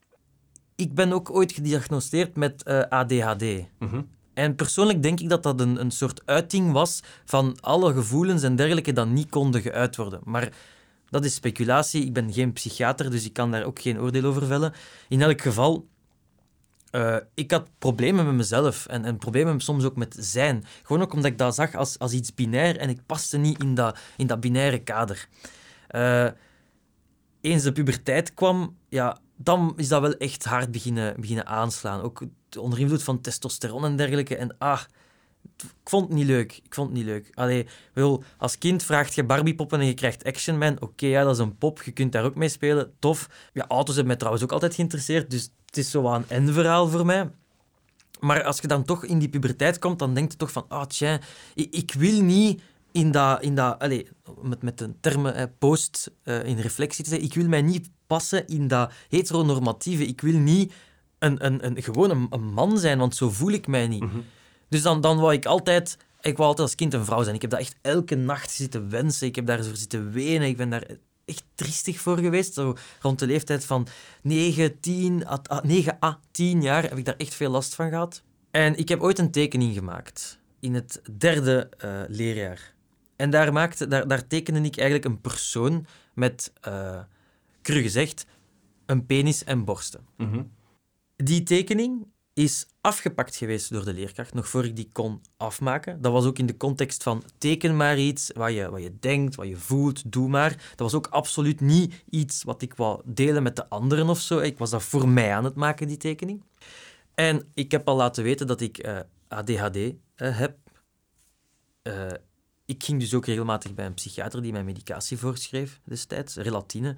ik 0.74 0.94
ben 0.94 1.12
ook 1.12 1.30
ooit 1.30 1.52
gediagnosticeerd 1.52 2.36
met 2.36 2.62
uh, 2.66 2.80
eh, 2.80 2.88
ADHD. 2.88 3.44
Mhm. 3.78 4.02
En 4.34 4.54
persoonlijk 4.54 5.02
denk 5.02 5.20
ik 5.20 5.28
dat 5.28 5.42
dat 5.42 5.60
een, 5.60 5.80
een 5.80 5.90
soort 5.90 6.22
uiting 6.24 6.72
was 6.72 7.02
van 7.24 7.56
alle 7.60 7.92
gevoelens 7.92 8.42
en 8.42 8.56
dergelijke 8.56 8.92
dat 8.92 9.08
niet 9.08 9.30
konden 9.30 9.60
geuit 9.60 9.96
worden. 9.96 10.20
Maar 10.24 10.52
dat 11.08 11.24
is 11.24 11.34
speculatie. 11.34 12.04
Ik 12.04 12.12
ben 12.12 12.32
geen 12.32 12.52
psychiater, 12.52 13.10
dus 13.10 13.24
ik 13.24 13.32
kan 13.32 13.50
daar 13.50 13.64
ook 13.64 13.80
geen 13.80 14.00
oordeel 14.00 14.24
over 14.24 14.46
vellen. 14.46 14.72
In 15.08 15.22
elk 15.22 15.40
geval, 15.40 15.86
uh, 16.92 17.16
ik 17.34 17.50
had 17.50 17.68
problemen 17.78 18.24
met 18.24 18.34
mezelf 18.34 18.86
en, 18.86 19.04
en 19.04 19.18
problemen 19.18 19.60
soms 19.60 19.84
ook 19.84 19.96
met 19.96 20.16
zijn. 20.18 20.64
Gewoon 20.82 21.02
ook 21.02 21.12
omdat 21.12 21.30
ik 21.30 21.38
dat 21.38 21.54
zag 21.54 21.74
als, 21.74 21.98
als 21.98 22.12
iets 22.12 22.34
binair 22.34 22.76
en 22.76 22.88
ik 22.88 23.06
paste 23.06 23.38
niet 23.38 23.62
in 23.62 23.74
dat, 23.74 23.98
in 24.16 24.26
dat 24.26 24.40
binaire 24.40 24.78
kader. 24.78 25.28
Uh, 25.90 26.28
eens 27.40 27.62
de 27.62 27.72
puberteit 27.72 28.34
kwam, 28.34 28.76
ja, 28.88 29.18
dan 29.42 29.72
is 29.76 29.88
dat 29.88 30.00
wel 30.00 30.14
echt 30.14 30.44
hard 30.44 30.70
beginnen, 30.70 31.20
beginnen 31.20 31.46
aanslaan. 31.46 32.00
Ook 32.00 32.22
onder 32.58 32.78
invloed 32.78 33.02
van 33.02 33.20
testosteron 33.20 33.84
en 33.84 33.96
dergelijke. 33.96 34.36
En 34.36 34.54
ah, 34.58 34.80
ik 35.56 35.88
vond 35.88 36.08
het 36.08 36.16
niet 36.16 36.26
leuk. 36.26 36.60
Ik 36.64 36.74
vond 36.74 36.88
het 36.88 36.96
niet 36.96 37.06
leuk. 37.06 37.30
Allee, 37.34 37.66
wel, 37.92 38.22
als 38.38 38.58
kind 38.58 38.82
vraagt 38.82 39.14
je 39.14 39.24
Barbie-poppen 39.24 39.80
en 39.80 39.86
je 39.86 39.94
krijgt 39.94 40.24
Action 40.24 40.58
Man. 40.58 40.80
Oké, 40.80 41.06
ja, 41.06 41.24
dat 41.24 41.34
is 41.34 41.38
een 41.38 41.58
pop. 41.58 41.82
Je 41.82 41.92
kunt 41.92 42.12
daar 42.12 42.24
ook 42.24 42.34
mee 42.34 42.48
spelen. 42.48 42.92
Tof. 42.98 43.28
Ja, 43.52 43.64
auto's 43.68 43.94
hebben 43.94 44.06
mij 44.06 44.16
trouwens 44.16 44.44
ook 44.44 44.52
altijd 44.52 44.74
geïnteresseerd. 44.74 45.30
Dus 45.30 45.50
het 45.66 45.76
is 45.76 45.90
zo 45.90 46.06
een 46.06 46.24
en-verhaal 46.28 46.88
voor 46.88 47.06
mij. 47.06 47.30
Maar 48.20 48.44
als 48.44 48.60
je 48.60 48.66
dan 48.66 48.84
toch 48.84 49.04
in 49.04 49.18
die 49.18 49.28
puberteit 49.28 49.78
komt, 49.78 49.98
dan 49.98 50.14
denk 50.14 50.30
je 50.30 50.36
toch 50.36 50.52
van... 50.52 50.64
Ah, 50.68 50.84
tja, 50.84 51.20
ik, 51.54 51.74
ik 51.74 51.92
wil 51.92 52.22
niet 52.22 52.62
in 52.92 53.10
dat, 53.10 53.42
in 53.42 53.54
dat 53.54 53.78
allez, 53.78 54.02
met, 54.42 54.62
met 54.62 54.78
de 54.78 54.90
termen 55.00 55.54
post 55.58 56.10
uh, 56.24 56.44
in 56.44 56.58
reflectie 56.58 57.04
te 57.04 57.10
zeggen, 57.10 57.28
ik 57.28 57.34
wil 57.34 57.48
mij 57.48 57.62
niet 57.62 57.90
passen 58.12 58.46
in 58.46 58.68
dat 58.68 58.92
heteronormatieve. 59.08 60.06
Ik 60.06 60.20
wil 60.20 60.38
niet 60.38 60.72
een, 61.18 61.44
een, 61.46 61.66
een, 61.66 61.82
gewoon 61.82 62.28
een, 62.30 62.52
man 62.52 62.78
zijn, 62.78 62.98
want 62.98 63.16
zo 63.16 63.30
voel 63.30 63.50
ik 63.50 63.66
mij 63.66 63.86
niet. 63.88 64.02
Mhm. 64.02 64.18
Dus 64.68 64.82
dan, 64.82 65.00
dan 65.00 65.18
wou 65.18 65.32
ik 65.32 65.46
altijd... 65.46 65.96
Ik 66.20 66.36
wou 66.36 66.48
altijd 66.48 66.68
als 66.68 66.76
kind 66.76 66.94
een 66.94 67.04
vrouw 67.04 67.22
zijn. 67.22 67.34
Ik 67.34 67.42
heb 67.42 67.50
dat 67.50 67.60
echt 67.60 67.76
elke 67.82 68.14
nacht 68.14 68.50
zitten 68.50 68.90
wensen. 68.90 69.26
Ik 69.26 69.36
heb 69.36 69.46
daar 69.46 69.62
zo 69.62 69.74
zitten 69.74 70.12
wenen. 70.12 70.48
Ik 70.48 70.56
ben 70.56 70.70
daar 70.70 70.84
echt 71.24 71.44
triestig 71.54 72.00
voor 72.00 72.18
geweest. 72.18 72.54
Zo 72.54 72.76
rond 73.00 73.18
de 73.18 73.26
leeftijd 73.26 73.64
van 73.64 73.86
9, 74.22 74.80
10, 74.80 75.24
9 75.62 75.96
à 76.02 76.18
10 76.30 76.62
jaar 76.62 76.82
heb 76.82 76.98
ik 76.98 77.04
daar 77.04 77.16
echt 77.16 77.34
veel 77.34 77.50
last 77.50 77.74
van 77.74 77.88
gehad. 77.88 78.22
En 78.50 78.76
ik 78.78 78.88
heb 78.88 79.00
ooit 79.00 79.18
een 79.18 79.30
tekening 79.30 79.74
gemaakt 79.74 80.38
in 80.60 80.74
het 80.74 81.02
derde 81.18 81.68
uh, 81.84 82.00
leerjaar. 82.08 82.74
En 83.16 83.30
daar, 83.30 83.52
maakte, 83.52 83.86
daar, 83.86 84.08
daar 84.08 84.26
tekende 84.26 84.60
ik 84.60 84.76
eigenlijk 84.76 85.08
een 85.08 85.20
persoon 85.20 85.86
met, 86.14 86.52
uh, 86.68 86.98
cru 87.62 87.82
gezegd, 87.82 88.26
een 88.86 89.06
penis 89.06 89.44
en 89.44 89.64
borsten. 89.64 90.06
Mhm. 90.16 90.42
Die 91.16 91.42
tekening 91.42 92.06
is 92.34 92.66
afgepakt 92.80 93.36
geweest 93.36 93.70
door 93.72 93.84
de 93.84 93.92
leerkracht, 93.92 94.34
nog 94.34 94.48
voor 94.48 94.64
ik 94.64 94.76
die 94.76 94.88
kon 94.92 95.20
afmaken. 95.36 96.00
Dat 96.00 96.12
was 96.12 96.24
ook 96.24 96.38
in 96.38 96.46
de 96.46 96.56
context 96.56 97.02
van 97.02 97.22
teken 97.38 97.76
maar 97.76 97.98
iets, 97.98 98.30
wat 98.34 98.52
je, 98.52 98.70
wat 98.70 98.82
je 98.82 98.98
denkt, 98.98 99.34
wat 99.34 99.48
je 99.48 99.56
voelt, 99.56 100.12
doe 100.12 100.28
maar. 100.28 100.50
Dat 100.50 100.78
was 100.78 100.94
ook 100.94 101.06
absoluut 101.06 101.60
niet 101.60 102.04
iets 102.10 102.42
wat 102.42 102.62
ik 102.62 102.74
wou 102.74 103.02
delen 103.04 103.42
met 103.42 103.56
de 103.56 103.68
anderen 103.68 104.08
of 104.08 104.20
zo. 104.20 104.38
Ik 104.38 104.58
was 104.58 104.70
dat 104.70 104.82
voor 104.82 105.08
mij 105.08 105.34
aan 105.34 105.44
het 105.44 105.54
maken, 105.54 105.86
die 105.86 105.96
tekening. 105.96 106.42
En 107.14 107.50
ik 107.54 107.70
heb 107.70 107.88
al 107.88 107.96
laten 107.96 108.24
weten 108.24 108.46
dat 108.46 108.60
ik 108.60 108.86
uh, 108.86 109.00
ADHD 109.28 109.76
uh, 109.76 109.92
heb. 110.16 110.56
Uh, 111.82 112.06
ik 112.66 112.84
ging 112.84 113.00
dus 113.00 113.14
ook 113.14 113.26
regelmatig 113.26 113.74
bij 113.74 113.86
een 113.86 113.94
psychiater 113.94 114.42
die 114.42 114.52
mij 114.52 114.64
medicatie 114.64 115.18
voorschreef 115.18 115.80
destijds, 115.84 116.36
relatine. 116.36 116.96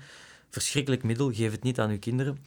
Verschrikkelijk 0.55 1.03
middel, 1.03 1.33
geef 1.33 1.51
het 1.51 1.63
niet 1.63 1.81
aan 1.81 1.91
uw 1.91 1.99
kinderen. 1.99 2.39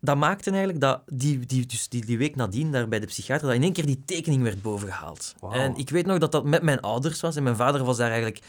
Dat 0.00 0.16
maakte 0.16 0.50
eigenlijk 0.50 0.80
dat 0.80 1.02
die, 1.06 1.38
die, 1.46 1.66
dus 1.66 1.88
die, 1.88 2.04
die 2.04 2.18
week 2.18 2.36
nadien 2.36 2.72
daar 2.72 2.88
bij 2.88 3.00
de 3.00 3.06
psychiater, 3.06 3.46
dat 3.46 3.56
in 3.56 3.62
één 3.62 3.72
keer 3.72 3.86
die 3.86 4.02
tekening 4.04 4.42
werd 4.42 4.62
bovengehaald. 4.62 5.34
Wow. 5.40 5.54
En 5.54 5.76
ik 5.76 5.90
weet 5.90 6.06
nog 6.06 6.18
dat 6.18 6.32
dat 6.32 6.44
met 6.44 6.62
mijn 6.62 6.80
ouders 6.80 7.20
was 7.20 7.36
en 7.36 7.42
mijn 7.42 7.56
vader 7.56 7.84
was 7.84 7.96
daar 7.96 8.10
eigenlijk 8.10 8.42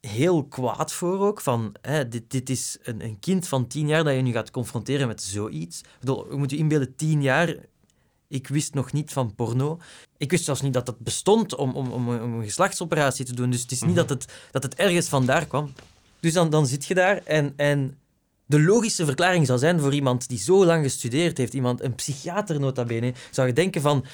heel 0.00 0.44
kwaad 0.44 0.92
voor 0.92 1.18
ook. 1.20 1.40
Van, 1.40 1.74
hè, 1.80 2.08
dit, 2.08 2.30
dit 2.30 2.50
is 2.50 2.78
een, 2.82 3.04
een 3.04 3.18
kind 3.18 3.48
van 3.48 3.66
tien 3.66 3.86
jaar 3.88 4.04
dat 4.04 4.14
je 4.14 4.20
nu 4.20 4.32
gaat 4.32 4.50
confronteren 4.50 5.06
met 5.08 5.22
zoiets. 5.22 5.80
Ik 5.80 5.86
bedoel, 6.00 6.30
je 6.30 6.36
moet 6.36 6.50
je 6.50 6.56
inbeelden, 6.56 6.96
tien 6.96 7.22
jaar, 7.22 7.56
ik 8.28 8.48
wist 8.48 8.74
nog 8.74 8.92
niet 8.92 9.12
van 9.12 9.34
porno. 9.34 9.78
Ik 10.16 10.30
wist 10.30 10.44
zelfs 10.44 10.60
niet 10.60 10.72
dat 10.72 10.86
dat 10.86 10.98
bestond 10.98 11.54
om, 11.54 11.74
om, 11.74 11.92
om, 11.92 12.08
om 12.08 12.34
een 12.34 12.44
geslachtsoperatie 12.44 13.24
te 13.24 13.34
doen. 13.34 13.50
Dus 13.50 13.62
het 13.62 13.70
is 13.70 13.80
niet 13.80 13.90
Mhm. 13.90 13.98
dat, 13.98 14.08
het, 14.08 14.32
dat 14.50 14.62
het 14.62 14.74
ergens 14.74 15.08
vandaar 15.08 15.46
kwam. 15.46 15.72
Dus 16.20 16.32
dan, 16.32 16.50
dan 16.50 16.66
zit 16.66 16.84
je 16.84 16.94
daar 16.94 17.20
en, 17.24 17.52
en 17.56 17.96
de 18.52 18.60
logische 18.60 19.04
verklaring 19.04 19.46
zou 19.46 19.58
zijn 19.58 19.80
voor 19.80 19.94
iemand 19.94 20.28
die 20.28 20.38
zo 20.38 20.64
lang 20.64 20.84
gestudeerd 20.84 21.38
heeft, 21.38 21.54
iemand, 21.54 21.82
een 21.82 21.94
psychiater 21.94 22.60
nota 22.60 22.84
bene, 22.84 23.14
zou 23.30 23.46
je 23.46 23.52
denken 23.52 23.80
van, 23.80 24.04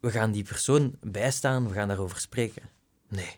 we 0.00 0.10
gaan 0.10 0.30
die 0.30 0.42
persoon 0.42 0.94
bijstaan, 1.00 1.68
we 1.68 1.74
gaan 1.74 1.88
daarover 1.88 2.20
spreken. 2.20 2.62
Nee. 3.08 3.36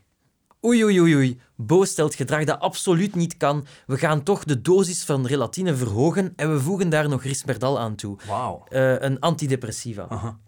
Oei, 0.64 0.84
oei, 0.84 1.00
oei, 1.00 1.14
oei. 1.16 1.40
Bo 1.56 1.84
stelt 1.84 2.14
gedrag 2.14 2.44
dat 2.44 2.60
absoluut 2.60 3.14
niet 3.14 3.36
kan. 3.36 3.66
We 3.86 3.98
gaan 3.98 4.22
toch 4.22 4.44
de 4.44 4.60
dosis 4.60 5.04
van 5.04 5.26
relatine 5.26 5.74
verhogen 5.74 6.32
en 6.36 6.52
we 6.52 6.60
voegen 6.60 6.88
daar 6.88 7.08
nog 7.08 7.22
Risperdal 7.22 7.78
aan 7.78 7.94
toe. 7.94 8.18
Wauw. 8.26 8.64
Eh, 8.68 9.00
een 9.00 9.20
antidepressiva. 9.20 10.06
Aha. 10.08 10.38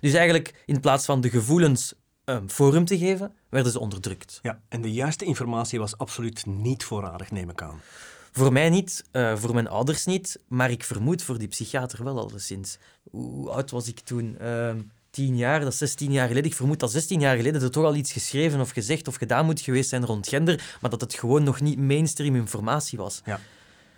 Dus 0.00 0.12
eigenlijk, 0.12 0.62
in 0.66 0.80
plaats 0.80 1.04
van 1.04 1.20
de 1.20 1.30
gevoelens 1.30 1.94
een 2.24 2.50
forum 2.50 2.84
te 2.84 2.98
geven, 2.98 3.34
werden 3.48 3.72
ze 3.72 3.80
onderdrukt. 3.80 4.38
Ja, 4.42 4.60
en 4.68 4.80
de 4.80 4.92
juiste 4.92 5.24
informatie 5.24 5.78
was 5.78 5.98
absoluut 5.98 6.46
niet 6.46 6.84
voorradig, 6.84 7.30
neem 7.30 7.50
ik 7.50 7.62
aan. 7.62 7.80
Voor 8.38 8.52
mij 8.52 8.70
niet, 8.70 9.04
eh, 9.10 9.36
voor 9.36 9.54
mijn 9.54 9.68
ouders 9.68 10.04
niet, 10.04 10.40
maar 10.48 10.70
ik 10.70 10.84
vermoed 10.84 11.22
voor 11.22 11.38
die 11.38 11.48
psychiater 11.48 12.04
wel 12.04 12.18
alleszins. 12.18 12.78
Hoe 13.10 13.50
oud 13.50 13.70
was 13.70 13.88
ik 13.88 14.00
toen? 14.00 14.38
Ehm, 14.38 14.80
tien 15.10 15.36
jaar, 15.36 15.60
dat 15.60 15.72
is 15.72 15.78
16 15.78 16.12
jaar 16.12 16.28
geleden. 16.28 16.50
Ik 16.50 16.56
vermoed 16.56 16.80
dat 16.80 16.90
16 16.90 17.20
jaar 17.20 17.36
geleden 17.36 17.62
er 17.62 17.70
toch 17.70 17.84
al 17.84 17.94
iets 17.94 18.12
geschreven 18.12 18.60
of 18.60 18.70
gezegd 18.70 19.08
of 19.08 19.14
gedaan 19.14 19.44
moet 19.44 19.60
geweest 19.60 19.88
zijn 19.88 20.04
rond 20.04 20.28
gender, 20.28 20.76
maar 20.80 20.90
dat 20.90 21.00
het 21.00 21.14
gewoon 21.14 21.42
nog 21.42 21.60
niet 21.60 21.78
mainstream 21.78 22.34
informatie 22.34 22.98
was. 22.98 23.22
Ja. 23.24 23.40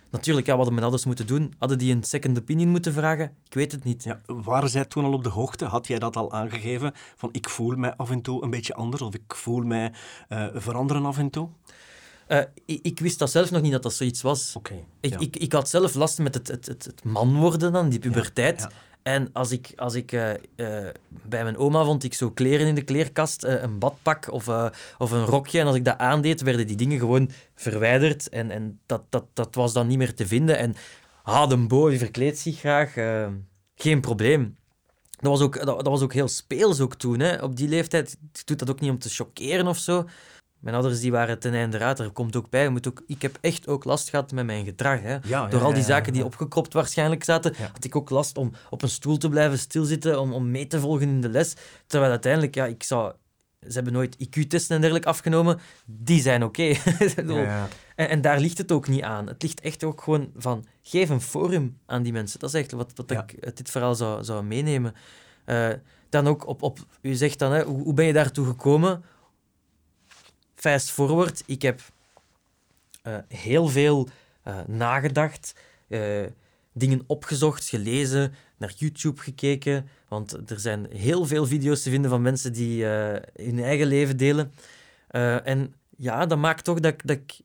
Natuurlijk, 0.09 0.47
ja, 0.47 0.55
wat 0.57 0.65
hadden 0.65 0.73
mijn 0.73 0.85
ouders 0.85 1.05
moeten 1.05 1.27
doen? 1.27 1.53
Hadden 1.57 1.77
die 1.77 1.95
een 1.95 2.03
second 2.03 2.39
opinion 2.39 2.69
moeten 2.69 2.93
vragen? 2.93 3.31
Ik 3.45 3.53
weet 3.53 3.71
het 3.71 3.83
niet. 3.83 4.03
Ja, 4.03 4.21
waren 4.25 4.69
zij 4.69 4.85
toen 4.85 5.05
al 5.05 5.13
op 5.13 5.23
de 5.23 5.29
hoogte? 5.29 5.65
Had 5.65 5.87
jij 5.87 5.99
dat 5.99 6.15
al 6.15 6.31
aangegeven? 6.31 6.93
Van 7.15 7.29
ik 7.31 7.49
voel 7.49 7.75
mij 7.75 7.95
af 7.95 8.09
en 8.09 8.21
toe 8.21 8.43
een 8.43 8.49
beetje 8.49 8.73
anders 8.73 9.01
of 9.01 9.13
ik 9.13 9.35
voel 9.35 9.61
mij 9.61 9.91
eh, 10.27 10.47
veranderen 10.53 11.05
af 11.05 11.17
en 11.17 11.29
toe? 11.29 11.49
Eh, 12.31 12.39
ik, 12.65 12.79
ik 12.81 12.99
wist 12.99 13.19
dat 13.19 13.31
zelf 13.31 13.51
nog 13.51 13.61
niet 13.61 13.71
dat 13.71 13.83
dat 13.83 13.93
zoiets 13.93 14.21
was. 14.21 14.55
Ik, 15.01 15.11
ja. 15.11 15.19
ik, 15.19 15.35
ik 15.37 15.53
had 15.53 15.69
zelf 15.69 15.93
last 15.93 16.19
met 16.19 16.33
het, 16.33 16.47
het, 16.47 16.65
het, 16.65 16.85
het 16.85 17.03
man 17.03 17.35
worden 17.35 17.71
dan, 17.71 17.89
die 17.89 17.99
puberteit. 17.99 18.59
ja. 18.59 18.71
En 19.03 19.29
als 19.33 19.51
ik, 19.51 19.73
als 19.75 19.93
ik 19.93 20.11
eh, 20.11 20.31
eh, 20.31 20.93
bij 21.07 21.43
mijn 21.43 21.57
oma 21.57 21.83
vond 21.83 22.03
ik 22.03 22.13
zo 22.13 22.31
kleren 22.31 22.67
in 22.67 22.75
de 22.75 22.81
kleerkast, 22.81 23.43
een 23.43 23.79
badpak 23.79 24.31
of, 24.31 24.47
of 24.97 25.11
een 25.11 25.25
rokje. 25.25 25.59
En 25.59 25.65
als 25.65 25.75
ik 25.75 25.85
dat 25.85 25.97
aandeed, 25.97 26.41
werden 26.41 26.67
die 26.67 26.75
dingen 26.75 26.99
gewoon 26.99 27.29
verwijderd. 27.55 28.29
En, 28.29 28.51
en 28.51 28.79
dat, 28.85 29.03
dat, 29.09 29.25
dat 29.33 29.55
was 29.55 29.73
dan 29.73 29.87
niet 29.87 29.97
meer 29.97 30.13
te 30.13 30.27
vinden. 30.27 30.57
En 30.57 30.75
ah, 31.23 31.49
de 31.49 31.57
Bo 31.57 31.89
die 31.89 31.99
verkleedt 31.99 32.37
zich 32.37 32.59
graag. 32.59 32.93
geen 33.75 34.01
probleem. 34.01 34.57
Dat 35.09 35.31
was 35.31 35.41
ook, 35.41 35.55
dat, 35.55 35.65
dat 35.65 35.87
was 35.87 36.01
ook 36.01 36.13
heel 36.13 36.27
speels 36.27 36.79
ook 36.79 36.95
toen. 36.95 37.19
Hè. 37.19 37.41
Op 37.43 37.55
die 37.55 37.69
leeftijd 37.69 38.17
doet 38.45 38.59
dat 38.59 38.69
ook 38.69 38.79
niet 38.79 38.91
om 38.91 38.99
te 38.99 39.09
choqueren 39.09 39.67
of 39.67 39.77
zo. 39.77 40.05
Mijn 40.61 40.75
ouders 40.75 40.99
die 40.99 41.11
waren 41.11 41.39
ten 41.39 41.53
einde 41.53 41.77
raad. 41.77 41.99
Er 41.99 42.11
komt 42.11 42.35
ook 42.35 42.49
bij, 42.49 42.69
moet 42.69 42.87
ook, 42.87 43.03
ik 43.07 43.21
heb 43.21 43.37
echt 43.41 43.67
ook 43.67 43.83
last 43.83 44.09
gehad 44.09 44.31
met 44.31 44.45
mijn 44.45 44.65
gedrag. 44.65 45.01
Hè. 45.01 45.17
Ja, 45.23 45.47
Door 45.47 45.59
ja, 45.59 45.65
al 45.65 45.71
die 45.71 45.79
ja, 45.79 45.87
zaken 45.87 46.13
die 46.13 46.25
opgekropt 46.25 46.73
waarschijnlijk 46.73 47.23
zaten, 47.23 47.53
had 47.73 47.83
ik 47.83 47.95
ook 47.95 48.09
last 48.09 48.37
om 48.37 48.51
op 48.69 48.81
een 48.81 48.89
stoel 48.89 49.17
te 49.17 49.29
blijven 49.29 49.59
stilzitten, 49.59 50.19
om, 50.19 50.33
om 50.33 50.51
mee 50.51 50.67
te 50.67 50.79
volgen 50.79 51.07
in 51.07 51.21
de 51.21 51.29
les. 51.29 51.55
Terwijl 51.87 52.11
uiteindelijk, 52.11 52.55
ja, 52.55 52.65
ik 52.65 52.83
zou... 52.83 53.13
Ze 53.59 53.73
hebben 53.73 53.93
nooit 53.93 54.17
IQ-testen 54.17 54.75
en 54.75 54.81
dergelijke 54.81 55.09
afgenomen. 55.09 55.59
Die 55.85 56.21
zijn 56.21 56.43
oké. 56.43 56.73
En, 57.95 58.09
en 58.09 58.21
daar 58.21 58.39
ligt 58.39 58.57
het 58.57 58.71
ook 58.71 58.87
niet 58.87 59.01
aan. 59.01 59.27
Het 59.27 59.41
ligt 59.41 59.61
echt 59.61 59.83
ook 59.83 60.01
gewoon 60.01 60.31
van, 60.35 60.65
geef 60.81 61.09
een 61.09 61.21
forum 61.21 61.77
aan 61.85 62.03
die 62.03 62.13
mensen. 62.13 62.39
Dat 62.39 62.53
is 62.53 62.61
echt 62.61 62.71
wat, 62.71 62.91
wat 62.95 63.11
ik 63.11 63.35
uit 63.39 63.57
dit 63.57 63.69
verhaal 63.69 63.95
zou, 63.95 64.23
zou 64.23 64.43
meenemen. 64.43 64.93
Eh, 65.45 65.69
dan 66.09 66.27
ook 66.27 66.47
op, 66.47 66.61
op, 66.61 66.79
u 67.01 67.13
zegt 67.13 67.39
dan, 67.39 67.51
hè, 67.51 67.63
hoe, 67.63 67.83
hoe 67.83 67.93
ben 67.93 68.05
je 68.05 68.13
daartoe 68.13 68.45
gekomen? 68.45 69.03
Fast 70.61 70.91
forward, 70.91 71.43
ik 71.45 71.61
heb 71.61 71.81
eh, 73.01 73.17
heel 73.27 73.67
veel 73.67 74.09
eh, 74.43 74.59
nagedacht, 74.67 75.55
eh, 75.87 76.25
dingen 76.73 77.03
opgezocht, 77.07 77.69
gelezen, 77.69 78.33
naar 78.57 78.73
YouTube 78.77 79.21
gekeken, 79.21 79.87
want 80.07 80.49
er 80.51 80.59
zijn 80.59 80.87
heel 80.91 81.25
veel 81.25 81.45
video's 81.45 81.81
te 81.81 81.89
vinden 81.89 82.09
van 82.11 82.21
mensen 82.21 82.53
die 82.53 82.83
hun 82.85 83.59
eigen 83.63 83.87
leven 83.87 84.17
delen. 84.17 84.53
En 85.43 85.73
ja, 85.97 86.25
dat 86.25 86.37
maakt 86.37 86.63
toch 86.63 86.79
dat, 86.79 86.93
ik- 86.93 87.07
dat 87.07 87.17
ik 87.17 87.39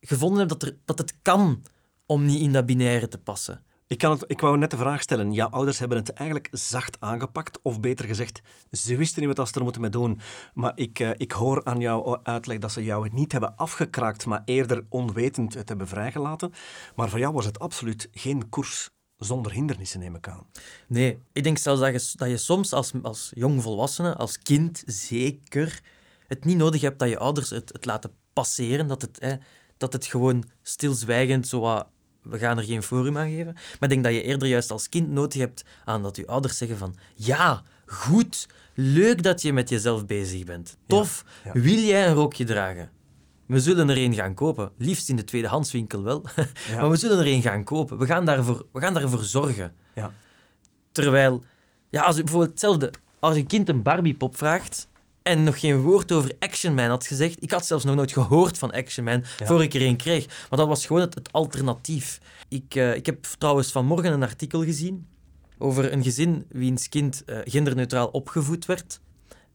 gevonden 0.00 0.38
heb 0.38 0.48
dat, 0.48 0.62
er, 0.62 0.76
dat 0.84 0.98
het 0.98 1.14
kan 1.22 1.62
om 2.06 2.24
niet 2.24 2.40
in 2.40 2.52
dat 2.52 2.66
binaire 2.66 3.08
te 3.08 3.18
passen. 3.18 3.62
Ik, 3.88 3.98
kan 3.98 4.10
het, 4.10 4.24
ik 4.26 4.40
wou 4.40 4.58
net 4.58 4.70
de 4.70 4.76
vraag 4.76 5.02
stellen. 5.02 5.32
Jouw 5.32 5.48
ouders 5.48 5.78
hebben 5.78 5.98
het 5.98 6.12
eigenlijk 6.12 6.48
zacht 6.52 6.96
aangepakt, 7.00 7.58
of 7.62 7.80
beter 7.80 8.04
gezegd, 8.04 8.40
ze 8.70 8.96
wisten 8.96 9.26
niet 9.26 9.36
wat 9.36 9.48
ze 9.48 9.54
er 9.54 9.62
moeten 9.62 9.80
mee 9.80 9.90
doen. 9.90 10.20
Maar 10.54 10.72
ik, 10.74 10.98
eh, 10.98 11.10
ik 11.16 11.32
hoor 11.32 11.64
aan 11.64 11.80
jouw 11.80 12.20
uitleg 12.22 12.58
dat 12.58 12.72
ze 12.72 12.84
jou 12.84 13.08
niet 13.12 13.32
hebben 13.32 13.56
afgekraakt, 13.56 14.26
maar 14.26 14.42
eerder 14.44 14.84
onwetend 14.88 15.54
het 15.54 15.68
hebben 15.68 15.88
vrijgelaten. 15.88 16.52
Maar 16.94 17.08
voor 17.08 17.18
jou 17.18 17.34
was 17.34 17.44
het 17.44 17.58
absoluut 17.58 18.08
geen 18.12 18.48
koers 18.48 18.90
zonder 19.16 19.52
hindernissen, 19.52 20.00
neem 20.00 20.14
ik 20.14 20.28
aan. 20.28 20.46
Nee, 20.88 21.18
ik 21.32 21.42
denk 21.42 21.58
zelfs 21.58 21.80
dat 21.80 22.02
je, 22.02 22.18
dat 22.18 22.28
je 22.28 22.36
soms 22.36 22.72
als, 22.72 22.92
als 23.02 23.30
jongvolwassene, 23.34 24.16
als 24.16 24.38
kind 24.38 24.82
zeker, 24.86 25.82
het 26.26 26.44
niet 26.44 26.56
nodig 26.56 26.80
hebt 26.80 26.98
dat 26.98 27.08
je 27.08 27.18
ouders 27.18 27.50
het, 27.50 27.72
het 27.72 27.84
laten 27.84 28.10
passeren. 28.32 28.86
Dat 28.86 29.02
het, 29.02 29.20
hè, 29.20 29.34
dat 29.76 29.92
het 29.92 30.06
gewoon 30.06 30.44
stilzwijgend 30.62 31.48
zo 31.48 31.84
we 32.22 32.38
gaan 32.38 32.58
er 32.58 32.64
geen 32.64 32.82
forum 32.82 33.18
aan 33.18 33.28
geven. 33.28 33.52
Maar 33.54 33.78
ik 33.80 33.88
denk 33.88 34.04
dat 34.04 34.12
je 34.12 34.22
eerder 34.22 34.48
juist 34.48 34.70
als 34.70 34.88
kind 34.88 35.08
nodig 35.10 35.40
hebt 35.40 35.64
aan 35.84 36.02
dat 36.02 36.16
je 36.16 36.26
ouders 36.26 36.56
zeggen 36.56 36.78
van 36.78 36.94
ja, 37.14 37.62
goed, 37.86 38.48
leuk 38.74 39.22
dat 39.22 39.42
je 39.42 39.52
met 39.52 39.68
jezelf 39.68 40.06
bezig 40.06 40.44
bent. 40.44 40.76
Tof, 40.86 41.24
ja. 41.44 41.52
wil 41.52 41.78
jij 41.78 42.06
een 42.06 42.14
rookje 42.14 42.44
dragen? 42.44 42.90
We 43.46 43.60
zullen 43.60 43.88
er 43.88 43.98
een 43.98 44.14
gaan 44.14 44.34
kopen. 44.34 44.70
Liefst 44.78 45.08
in 45.08 45.16
de 45.16 45.24
tweedehandswinkel 45.24 46.02
wel. 46.02 46.24
Ja. 46.70 46.80
maar 46.80 46.90
we 46.90 46.96
zullen 46.96 47.18
er 47.18 47.26
een 47.26 47.42
gaan 47.42 47.64
kopen. 47.64 47.98
We 47.98 48.06
gaan 48.06 48.24
daarvoor, 48.24 48.66
we 48.72 48.80
gaan 48.80 48.94
daarvoor 48.94 49.22
zorgen. 49.22 49.74
Ja. 49.94 50.12
Terwijl, 50.92 51.44
ja, 51.90 52.02
als 52.02 52.16
je 52.16 52.22
bijvoorbeeld 52.22 52.52
hetzelfde, 52.52 52.92
als 53.18 53.36
een 53.36 53.46
kind 53.46 53.68
een 53.68 53.82
Barbiepop 53.82 54.36
vraagt 54.36 54.88
en 55.28 55.44
nog 55.44 55.60
geen 55.60 55.80
woord 55.80 56.12
over 56.12 56.32
Action 56.38 56.74
Man 56.74 56.88
had 56.88 57.06
gezegd, 57.06 57.42
ik 57.42 57.50
had 57.50 57.66
zelfs 57.66 57.84
nog 57.84 57.94
nooit 57.94 58.12
gehoord 58.12 58.58
van 58.58 58.72
Action 58.72 59.04
Man 59.04 59.24
Ja. 59.38 59.46
voor 59.46 59.62
ik 59.62 59.74
er 59.74 59.82
een 59.82 59.96
kreeg, 59.96 60.26
maar 60.26 60.58
dat 60.58 60.68
was 60.68 60.86
gewoon 60.86 61.02
het, 61.02 61.14
het 61.14 61.32
alternatief. 61.32 62.20
Ik, 62.48 62.74
eh, 62.74 62.94
ik 62.94 63.06
heb 63.06 63.26
trouwens 63.38 63.72
vanmorgen 63.72 64.12
een 64.12 64.22
artikel 64.22 64.64
gezien 64.64 65.06
over 65.58 65.92
een 65.92 66.02
gezin 66.02 66.44
wiens 66.48 66.88
kind 66.88 67.24
eh, 67.24 67.38
genderneutraal 67.44 68.08
opgevoed 68.08 68.66
werd. 68.66 69.00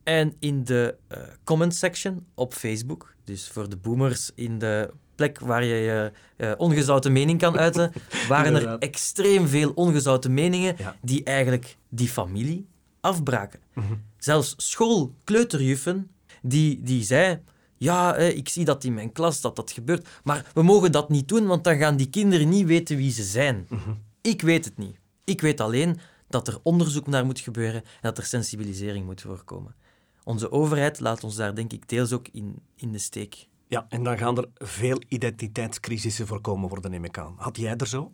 En 0.03 0.33
in 0.39 0.63
de 0.63 0.95
eh, 1.07 1.17
comment 1.43 1.75
section 1.75 2.25
op 2.35 2.53
Facebook, 2.53 3.15
dus 3.23 3.47
voor 3.47 3.69
de 3.69 3.77
boomers 3.77 4.31
in 4.35 4.59
de 4.59 4.89
plek 5.15 5.39
waar 5.39 5.63
je 5.63 5.75
je 5.75 6.11
ongezouten 6.57 7.11
mening 7.11 7.39
kan 7.39 7.57
uiten, 7.57 7.91
waren 8.27 8.55
er 8.55 8.77
extreem 8.77 9.47
veel 9.47 9.71
ongezouten 9.75 10.33
meningen 10.33 10.75
Ja. 10.77 10.95
die 11.01 11.23
eigenlijk 11.23 11.77
die 11.89 12.09
familie 12.09 12.67
afbraken. 13.01 13.59
Mhm. 13.73 13.93
Zelfs 14.23 14.53
schoolkleuterjuffen 14.57 16.11
die, 16.41 16.81
die 16.81 17.03
zei... 17.03 17.41
Ja, 17.77 18.15
ik 18.15 18.49
zie 18.49 18.65
dat 18.65 18.83
in 18.83 18.93
mijn 18.93 19.11
klas 19.11 19.41
dat 19.41 19.55
dat 19.55 19.71
gebeurt, 19.71 20.07
maar 20.23 20.51
we 20.53 20.63
mogen 20.63 20.91
dat 20.91 21.09
niet 21.09 21.27
doen, 21.27 21.45
want 21.45 21.63
dan 21.63 21.77
gaan 21.77 21.97
die 21.97 22.09
kinderen 22.09 22.49
niet 22.49 22.65
weten 22.65 22.97
wie 22.97 23.11
ze 23.11 23.23
zijn. 23.23 23.65
Mhm. 23.69 23.91
Ik 24.21 24.41
weet 24.41 24.65
het 24.65 24.77
niet. 24.77 24.95
Ik 25.23 25.41
weet 25.41 25.61
alleen 25.61 25.99
dat 26.27 26.47
er 26.47 26.59
onderzoek 26.63 27.07
naar 27.07 27.25
moet 27.25 27.39
gebeuren 27.39 27.81
en 27.81 27.99
dat 28.01 28.17
er 28.17 28.23
sensibilisering 28.23 29.05
moet 29.05 29.21
voorkomen. 29.21 29.75
Onze 30.23 30.51
overheid 30.51 30.99
laat 30.99 31.23
ons 31.23 31.35
daar 31.35 31.55
denk 31.55 31.73
ik 31.73 31.89
deels 31.89 32.11
ook 32.11 32.27
in, 32.31 32.55
in 32.75 32.91
de 32.91 32.99
steek. 32.99 33.47
Ja, 33.67 33.85
en 33.89 34.03
dan 34.03 34.17
gaan 34.17 34.37
er 34.37 34.49
veel 34.53 35.01
identiteitscrisissen 35.07 36.27
voorkomen 36.27 36.69
worden, 36.69 36.91
neem 36.91 37.05
ik 37.05 37.17
aan. 37.17 37.35
Had 37.37 37.57
jij 37.57 37.75
er 37.75 37.87
zo? 37.87 38.11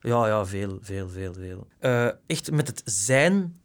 Ja, 0.00 0.26
ja, 0.26 0.46
veel, 0.46 0.78
veel, 0.80 1.08
veel, 1.08 1.34
veel. 1.34 1.66
Eh, 1.78 2.08
echt 2.26 2.50
met 2.50 2.66
het 2.66 2.82
zijn 2.84 3.62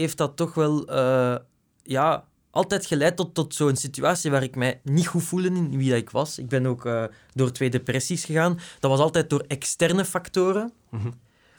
heeft 0.00 0.16
dat 0.16 0.36
toch 0.36 0.54
wel 0.54 0.86
eh, 0.86 1.36
ja, 1.82 2.24
altijd 2.50 2.86
geleid 2.86 3.16
tot, 3.16 3.34
tot 3.34 3.54
zo'n 3.54 3.76
situatie 3.76 4.30
waar 4.30 4.42
ik 4.42 4.56
mij 4.56 4.80
niet 4.82 5.06
goed 5.06 5.22
voelde 5.22 5.48
in 5.48 5.76
wie 5.76 5.90
dat 5.90 5.98
ik 5.98 6.10
was. 6.10 6.38
Ik 6.38 6.48
ben 6.48 6.66
ook 6.66 6.86
eh, 6.86 7.04
door 7.32 7.52
twee 7.52 7.70
depressies 7.70 8.24
gegaan. 8.24 8.58
Dat 8.80 8.90
was 8.90 9.00
altijd 9.00 9.30
door 9.30 9.44
externe 9.48 10.04
factoren. 10.04 10.72
Mhm. 10.90 11.10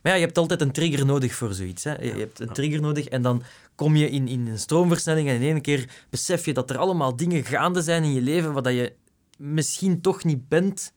Maar 0.02 0.12
ja, 0.12 0.22
je 0.22 0.26
hebt 0.26 0.38
altijd 0.38 0.62
een 0.62 0.72
trigger 0.72 1.06
nodig 1.06 1.36
voor 1.36 1.54
zoiets. 1.54 1.84
Hè. 1.84 2.02
Je 2.02 2.12
hebt 2.12 2.40
een 2.40 2.54
trigger 2.54 2.82
nodig 2.82 3.06
en 3.06 3.22
dan 3.22 3.44
kom 3.76 3.96
je 3.96 4.10
in, 4.10 4.28
in 4.28 4.48
een 4.48 4.60
stroomversnelling 4.60 5.30
en 5.30 5.36
in 5.36 5.42
één 5.42 5.62
keer 5.62 6.06
besef 6.10 6.46
je 6.46 6.54
dat 6.54 6.70
er 6.70 6.78
allemaal 6.78 7.16
dingen 7.16 7.44
gaande 7.44 7.82
zijn 7.82 8.04
in 8.04 8.14
je 8.14 8.22
leven 8.22 8.54
wat 8.54 8.64
dat 8.64 8.74
je 8.74 8.94
misschien 9.38 10.02
toch 10.02 10.24
niet 10.24 10.48
bent 10.48 10.94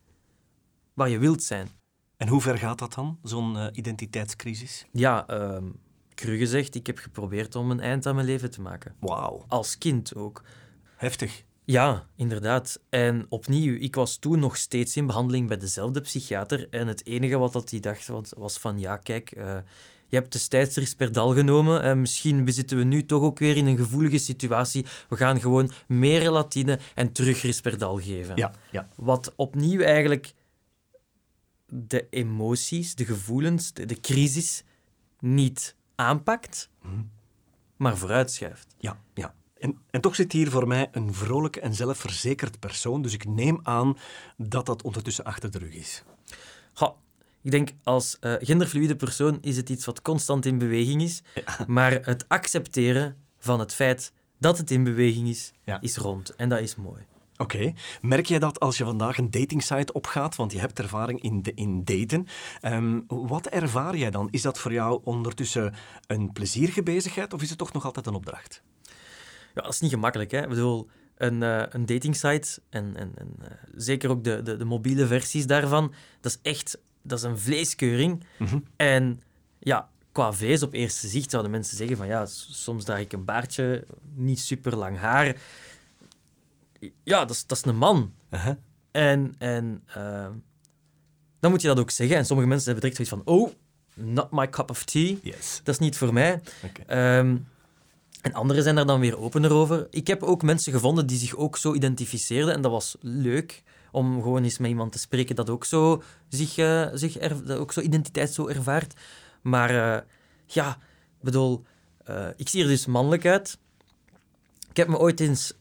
waar 0.95 1.09
je 1.09 1.19
wilt 1.19 1.43
zijn. 1.43 1.69
En 2.17 2.29
hoe 2.29 2.41
ver 2.41 2.59
gaat 2.59 2.79
dat 2.79 2.95
dan, 2.95 3.19
zo'n 3.23 3.57
eh, 3.57 3.67
identiteitscrisis? 3.73 4.87
Ja, 4.93 5.27
ehm 5.27 5.65
cru 6.21 6.37
gezegd, 6.37 6.75
ik 6.75 6.87
heb 6.87 6.99
geprobeerd 6.99 7.55
om 7.55 7.71
een 7.71 7.81
eind 7.81 8.07
aan 8.07 8.15
mijn 8.15 8.27
leven 8.27 8.51
te 8.51 8.61
maken. 8.61 8.95
Wauw, 8.99 9.45
Als 9.49 9.79
kind 9.79 10.15
ook. 10.15 10.43
heftig. 10.97 11.45
Ja, 11.65 12.07
inderdaad. 12.17 12.81
En 12.89 13.27
opnieuw, 13.29 13.77
ik 13.81 13.95
was 13.95 14.17
toen 14.17 14.39
nog 14.39 14.57
steeds 14.57 14.97
in 14.97 15.07
behandeling 15.07 15.49
bij 15.49 15.57
dezelfde 15.57 16.01
psychiater. 16.01 16.69
En 16.71 16.87
het 16.87 17.07
enige 17.07 17.39
wat 17.39 17.53
dat 17.53 17.69
die 17.69 17.81
dacht 17.81 18.07
was, 18.07 18.33
was 18.37 18.59
van, 18.59 18.79
ja, 18.79 18.97
kijk, 18.97 19.31
eh, 19.31 19.59
je 20.07 20.17
hebt 20.17 20.33
destijds 20.33 20.77
Risperdal 20.77 21.35
genomen. 21.35 21.83
En 21.83 22.01
misschien 22.01 22.53
zitten 22.53 22.77
we 22.77 22.85
nu 22.85 23.05
toch 23.05 23.23
ook 23.23 23.39
weer 23.39 23.57
in 23.57 23.67
een 23.67 23.77
gevoelige 23.77 24.19
situatie. 24.19 24.87
We 25.09 25.17
gaan 25.17 25.41
gewoon 25.41 25.71
meer 25.87 26.21
relatine 26.21 26.79
en 26.95 27.13
terug 27.13 27.43
Risperdal 27.43 27.97
geven. 27.97 28.37
Ja, 28.37 28.53
ja. 28.71 28.89
Wat 28.97 29.33
opnieuw 29.37 29.81
eigenlijk 29.81 30.33
de 31.67 32.07
emoties, 32.11 32.95
de 32.95 33.05
gevoelens, 33.05 33.73
de, 33.73 33.87
de 33.87 34.01
crisis 34.01 34.65
niet 35.21 35.75
aanpakt, 36.01 36.71
maar 37.77 37.97
vooruitschuift. 37.97 38.75
Ja, 38.79 39.01
ja. 39.15 39.35
En, 39.59 39.79
en 39.91 40.01
toch 40.01 40.15
zit 40.15 40.33
hier 40.33 40.51
voor 40.51 40.67
mij 40.67 40.89
een 40.93 41.15
vrolijke 41.15 41.61
en 41.61 41.75
zelfverzekerd 41.75 42.59
persoon, 42.59 43.03
dus 43.03 43.13
ik 43.15 43.25
neem 43.25 43.61
aan 43.63 43.97
dat 44.37 44.67
dat 44.67 44.83
ondertussen 44.83 45.25
achter 45.25 45.51
de 45.51 45.59
rug 45.59 45.75
is. 45.75 46.03
Ik 47.43 47.51
denk 47.51 47.71
als 47.83 48.19
eh, 48.19 48.35
genderfluïde 48.39 48.97
persoon 48.97 49.39
is 49.41 49.57
het 49.57 49.69
iets 49.69 49.85
wat 49.85 50.03
constant 50.03 50.47
in 50.47 50.59
beweging 50.59 51.03
is, 51.03 51.23
maar 51.67 51.93
het 51.93 52.25
accepteren 52.29 53.17
van 53.39 53.61
het 53.61 53.75
feit 53.75 54.13
dat 54.39 54.59
het 54.59 54.71
in 54.71 54.85
beweging 54.85 55.29
is, 55.29 55.53
Ja. 55.65 55.81
is 55.81 55.97
rond. 55.97 56.35
En 56.37 56.49
dat 56.49 56.61
is 56.61 56.77
mooi. 56.77 57.03
Oké. 57.41 57.73
Merk 58.01 58.27
jij 58.27 58.39
dat 58.39 58.61
als 58.61 58.79
je 58.79 58.85
vandaag 58.85 59.19
een 59.19 59.31
datingsite 59.31 59.93
opgaat, 59.93 60.37
want 60.37 60.53
je 60.53 60.59
hebt 60.59 60.79
ervaring 60.79 61.23
in, 61.23 61.43
de, 61.43 61.55
in 61.55 61.85
daten, 61.85 62.27
ehm, 62.61 63.01
wat 63.07 63.47
ervaar 63.47 63.97
jij 63.97 64.11
dan? 64.11 64.29
Is 64.31 64.43
dat 64.43 64.59
voor 64.59 64.73
jou 64.73 65.01
ondertussen 65.05 65.75
een 66.07 66.33
plezierige 66.33 66.83
bezigheid 66.83 67.33
of 67.33 67.43
is 67.43 67.49
het 67.49 67.59
toch 67.59 67.73
nog 67.73 67.85
altijd 67.85 68.07
een 68.07 68.15
opdracht? 68.15 68.63
Ja, 69.55 69.63
dat 69.63 69.73
is 69.73 69.81
niet 69.81 69.91
gemakkelijk. 69.91 70.31
Hè? 70.31 70.43
Ik 70.43 70.49
bedoel, 70.49 70.89
een, 71.17 71.43
eh 71.43 71.63
een 71.69 71.87
datingsite 71.87 72.61
en, 72.71 72.97
en, 72.97 73.13
en 73.15 73.35
eh, 73.43 73.51
zeker 73.75 74.11
ook 74.11 74.25
de, 74.25 74.43
de, 74.43 74.57
de 74.57 74.65
mobiele 74.65 75.07
versies 75.07 75.47
daarvan, 75.47 75.95
dat 76.21 76.33
is 76.33 76.39
echt 76.43 76.79
dat 77.03 77.19
is 77.19 77.25
een 77.25 77.39
vleeskeuring. 77.39 78.25
Mhm. 78.39 78.59
En 78.77 79.21
ja, 79.59 79.89
qua 80.13 80.33
vlees 80.33 80.63
op 80.63 80.73
eerste 80.73 81.09
zicht 81.09 81.31
zouden 81.31 81.51
mensen 81.53 81.77
zeggen 81.77 81.97
van 81.97 82.07
ja, 82.07 82.27
soms 82.27 82.85
draag 82.85 83.01
ik 83.01 83.13
een 83.13 83.25
baardje, 83.25 83.85
niet 84.15 84.41
super 84.41 84.77
lang 84.77 84.99
haar. 84.99 85.37
Ja, 87.03 87.21
dat 87.21 87.31
is, 87.31 87.47
dat 87.47 87.59
is 87.59 87.65
een 87.65 87.77
man. 87.77 88.13
En, 88.91 89.35
en 89.39 89.83
eh, 89.87 90.29
dan 91.41 91.51
moet 91.51 91.61
je 91.63 91.69
dat 91.69 91.79
ook 91.79 91.91
zeggen. 91.91 92.17
En 92.17 92.27
sommige 92.27 92.49
mensen 92.49 92.73
hebben 92.73 92.91
direct 92.91 93.09
zoiets 93.09 93.27
van 93.27 93.35
oh, 93.35 93.51
not 93.95 94.31
my 94.31 94.49
cup 94.49 94.71
of 94.71 94.85
tea. 94.85 95.17
Yes. 95.23 95.61
Dat 95.65 95.75
is 95.75 95.81
niet 95.81 95.97
voor 95.97 96.13
mij. 96.13 96.41
Ehm, 96.87 97.37
en 98.21 98.33
anderen 98.33 98.63
zijn 98.63 98.75
daar 98.75 98.87
dan 98.87 99.01
weer 99.01 99.19
opener 99.19 99.53
over. 99.53 99.87
Ik 99.91 100.07
heb 100.07 100.23
ook 100.23 100.43
mensen 100.43 100.73
gevonden 100.73 101.07
die 101.07 101.19
zich 101.19 101.37
ook 101.37 101.57
zo 101.57 101.75
identificeerden. 101.75 102.55
En 102.55 102.63
dat 102.63 102.71
was 102.71 102.97
leuk 103.01 103.63
om 103.93 104.23
gewoon 104.23 104.43
eens 104.43 104.59
met 104.59 104.71
iemand 104.71 104.93
te 104.93 104.99
spreken 104.99 105.37
dat 105.37 105.51
ook 105.51 105.65
zo, 105.65 106.03
zich, 106.29 106.59
eh, 106.59 106.89
zich 106.93 107.21
er, 107.21 107.45
dat 107.45 107.59
ook 107.59 107.73
zo 107.73 107.81
identiteit 107.81 108.33
zo 108.33 108.49
ervaart. 108.49 108.95
Maar 109.43 109.71
eh, 109.71 110.03
ja, 110.47 110.79
bedoel, 111.21 111.65
eh, 112.05 112.29
ik 112.37 112.49
zie 112.49 112.63
er 112.63 112.69
dus 112.69 112.87
mannelijk 112.87 113.27
uit. 113.27 113.59
Ik 114.71 114.77
heb 114.77 114.89
me 114.89 114.99
ooit 114.99 115.21
eens 115.21 115.53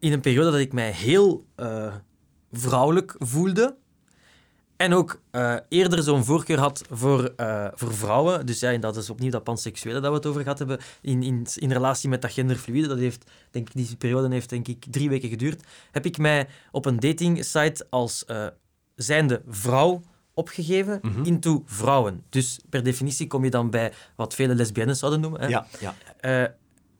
in 0.00 0.12
een 0.12 0.20
periode 0.20 0.50
dat 0.50 0.60
ik 0.60 0.72
mij 0.72 0.90
heel 0.90 1.44
eh, 1.54 1.94
vrouwelijk 2.52 3.14
voelde. 3.18 3.76
En 4.76 4.92
ook 4.92 5.20
eh, 5.30 5.56
eerder 5.68 6.02
zo'n 6.02 6.24
voorkeur 6.24 6.58
had 6.58 6.84
voor, 6.90 7.32
eh, 7.36 7.66
voor 7.74 7.94
vrouwen. 7.94 8.46
Dus 8.46 8.60
ja, 8.60 8.72
en 8.72 8.80
dat 8.80 8.96
is 8.96 9.10
opnieuw 9.10 9.30
dat 9.30 9.44
panseksuele 9.44 10.00
dat 10.00 10.10
we 10.10 10.16
het 10.16 10.26
over 10.26 10.42
gehad 10.42 10.58
hebben. 10.58 10.78
In, 11.00 11.22
in, 11.22 11.46
in 11.54 11.72
relatie 11.72 12.08
met 12.08 12.22
dat 12.22 12.32
genderfluide. 12.32 12.88
Dat 12.88 12.98
heeft, 12.98 13.30
denk 13.50 13.68
ik, 13.68 13.74
die 13.74 13.96
periode 13.96 14.32
heeft 14.34 14.48
denk 14.48 14.68
ik 14.68 14.86
drie 14.90 15.08
weken 15.08 15.28
geduurd. 15.28 15.62
Heb 15.90 16.06
ik 16.06 16.18
mij 16.18 16.48
op 16.70 16.86
een 16.86 17.00
datingsite 17.00 17.86
als 17.90 18.24
eh, 18.24 18.46
zijnde 18.96 19.42
vrouw 19.48 20.00
opgegeven 20.34 20.98
Mhm. 21.02 21.24
into 21.24 21.62
vrouwen. 21.66 22.22
Dus 22.28 22.60
per 22.68 22.82
definitie 22.82 23.26
kom 23.26 23.44
je 23.44 23.50
dan 23.50 23.70
bij 23.70 23.92
wat 24.16 24.34
vele 24.34 24.54
lesbiennes 24.54 24.98
zouden 24.98 25.20
noemen. 25.20 25.40
Hè? 25.40 25.46
Ja, 25.46 25.66
ja. 25.80 25.94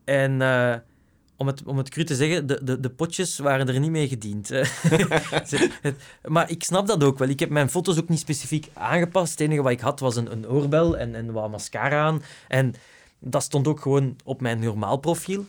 En 0.04 0.40
om, 1.40 1.46
het, 1.46 1.62
om 1.64 1.76
het 1.76 1.88
cru 1.88 2.04
te 2.04 2.14
zeggen, 2.14 2.46
de, 2.46 2.64
de, 2.64 2.80
de 2.80 2.90
potjes 2.90 3.38
waren 3.38 3.68
er 3.68 3.80
niet 3.80 3.90
mee 3.90 4.08
gediend. 4.08 4.50
maar 6.22 6.50
ik 6.50 6.62
snap 6.62 6.86
dat 6.86 7.04
ook 7.04 7.18
wel. 7.18 7.28
Ik 7.28 7.40
heb 7.40 7.50
mijn 7.50 7.70
foto's 7.70 7.98
ook 7.98 8.08
niet 8.08 8.18
specifiek 8.18 8.68
aangepast. 8.72 9.30
Het 9.30 9.40
enige 9.40 9.62
wat 9.62 9.72
ik 9.72 9.80
had 9.80 10.00
was 10.00 10.16
een, 10.16 10.32
een 10.32 10.48
oorbel 10.48 10.98
en, 10.98 11.14
en 11.14 11.32
wat 11.32 11.50
mascara 11.50 12.04
aan. 12.04 12.22
En 12.48 12.74
dat 13.18 13.42
stond 13.42 13.68
ook 13.68 13.80
gewoon 13.80 14.16
op 14.24 14.40
mijn 14.40 14.58
normaal 14.58 14.96
profiel. 14.96 15.46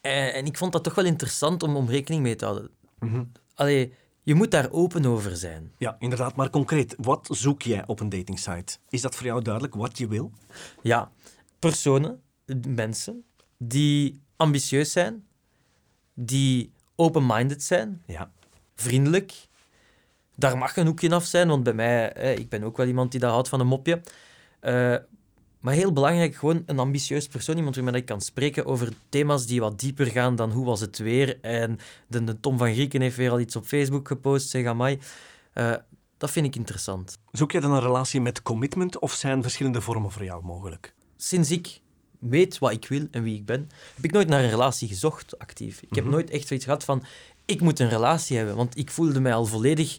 En, 0.00 0.34
en 0.34 0.46
ik 0.46 0.56
vond 0.56 0.72
dat 0.72 0.84
toch 0.84 0.94
wel 0.94 1.04
interessant 1.04 1.62
om, 1.62 1.76
om 1.76 1.88
rekening 1.88 2.22
mee 2.22 2.36
te 2.36 2.44
houden. 2.44 2.70
Mhm. 2.98 3.24
Allee, 3.54 3.94
je 4.22 4.34
moet 4.34 4.50
daar 4.50 4.70
open 4.70 5.06
over 5.06 5.36
zijn. 5.36 5.72
Ja, 5.78 5.96
inderdaad. 5.98 6.36
Maar 6.36 6.50
concreet, 6.50 6.94
wat 6.98 7.28
zoek 7.30 7.62
jij 7.62 7.86
op 7.86 8.00
een 8.00 8.08
datingsite? 8.08 8.76
Is 8.88 9.00
dat 9.00 9.14
voor 9.14 9.26
jou 9.26 9.42
duidelijk 9.42 9.74
wat 9.74 9.98
je 9.98 10.08
wil? 10.08 10.32
Ja, 10.82 11.10
personen, 11.58 12.20
mensen, 12.68 13.24
die 13.62 14.20
ambitieus 14.36 14.92
zijn, 14.92 15.24
die 16.14 16.72
open-minded 16.96 17.62
zijn, 17.62 18.02
Ja. 18.06 18.30
vriendelijk. 18.74 19.32
Daar 20.34 20.58
mag 20.58 20.76
een 20.76 20.86
hoekje 20.86 21.14
af 21.14 21.24
zijn, 21.24 21.48
want 21.48 21.62
bij 21.62 21.72
mij, 21.72 22.12
eh, 22.12 22.38
ik 22.38 22.48
ben 22.48 22.62
ook 22.62 22.76
wel 22.76 22.86
iemand 22.86 23.10
die 23.10 23.20
dat 23.20 23.30
houdt 23.30 23.48
van 23.48 23.60
een 23.60 23.66
mopje. 23.66 24.00
Eh, 24.60 24.96
maar 25.60 25.74
heel 25.74 25.92
belangrijk, 25.92 26.34
gewoon 26.34 26.62
een 26.66 26.78
ambitieus 26.78 27.26
persoon, 27.28 27.56
iemand 27.56 27.74
waarmee 27.76 27.94
ik 28.00 28.06
kan 28.06 28.20
spreken 28.20 28.66
over 28.66 28.92
thema's 29.08 29.46
die 29.46 29.60
wat 29.60 29.80
dieper 29.80 30.06
gaan 30.06 30.36
dan 30.36 30.50
hoe 30.50 30.64
was 30.64 30.80
het 30.80 30.98
weer. 30.98 31.38
En 31.40 31.78
de, 32.06 32.24
de 32.24 32.40
Tom 32.40 32.58
van 32.58 32.72
Grieken 32.72 33.00
heeft 33.00 33.16
weer 33.16 33.30
al 33.30 33.40
iets 33.40 33.56
op 33.56 33.64
Facebook 33.66 34.08
gepost, 34.08 34.48
zeg 34.48 34.66
amai. 34.66 34.98
Eh, 35.52 35.74
dat 36.16 36.30
vind 36.30 36.46
ik 36.46 36.56
interessant. 36.56 37.18
Zoek 37.32 37.52
jij 37.52 37.60
dan 37.60 37.72
een 37.72 37.80
relatie 37.80 38.20
met 38.20 38.42
commitment 38.42 38.98
of 38.98 39.12
zijn 39.12 39.42
verschillende 39.42 39.80
vormen 39.80 40.10
voor 40.10 40.24
jou 40.24 40.44
mogelijk? 40.44 40.94
sinds 41.16 41.50
ik 41.50 41.80
weet 42.20 42.58
wat 42.58 42.72
ik 42.72 42.86
wil 42.88 43.06
en 43.10 43.22
wie 43.22 43.34
ik 43.36 43.44
ben, 43.46 43.68
heb 43.94 44.04
ik 44.04 44.12
nooit 44.12 44.28
naar 44.28 44.42
een 44.44 44.50
relatie 44.50 44.88
gezocht, 44.88 45.38
actief. 45.38 45.82
Ik 45.82 45.94
heb 45.94 46.04
Mhm. 46.04 46.12
nooit 46.12 46.30
echt 46.30 46.46
zoiets 46.46 46.64
gehad 46.64 46.84
van, 46.84 47.02
ik 47.44 47.60
moet 47.60 47.78
een 47.78 47.88
relatie 47.88 48.36
hebben, 48.36 48.56
want 48.56 48.78
ik 48.78 48.90
voelde 48.90 49.20
mij 49.20 49.34
al 49.34 49.46
volledig 49.46 49.98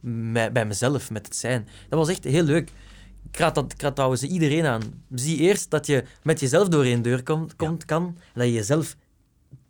mij- 0.00 0.52
bij 0.52 0.66
mezelf, 0.66 1.10
met 1.10 1.26
het 1.26 1.36
zijn. 1.36 1.68
Dat 1.88 1.98
was 1.98 2.08
echt 2.08 2.24
heel 2.24 2.42
leuk. 2.44 2.70
Ik 3.30 3.36
raad, 3.38 3.54
dat, 3.54 3.72
ik 3.72 3.82
raad 3.82 3.94
trouwens 3.94 4.22
iedereen 4.22 4.66
aan. 4.66 5.04
Zie 5.14 5.38
eerst 5.38 5.70
dat 5.70 5.86
je 5.86 6.04
met 6.22 6.40
jezelf 6.40 6.68
door 6.68 6.84
één 6.84 7.02
deur 7.02 7.22
komt, 7.22 7.56
komt 7.56 7.84
kan, 7.84 8.04
en 8.04 8.16
dat 8.34 8.44
je 8.44 8.52
jezelf 8.52 8.96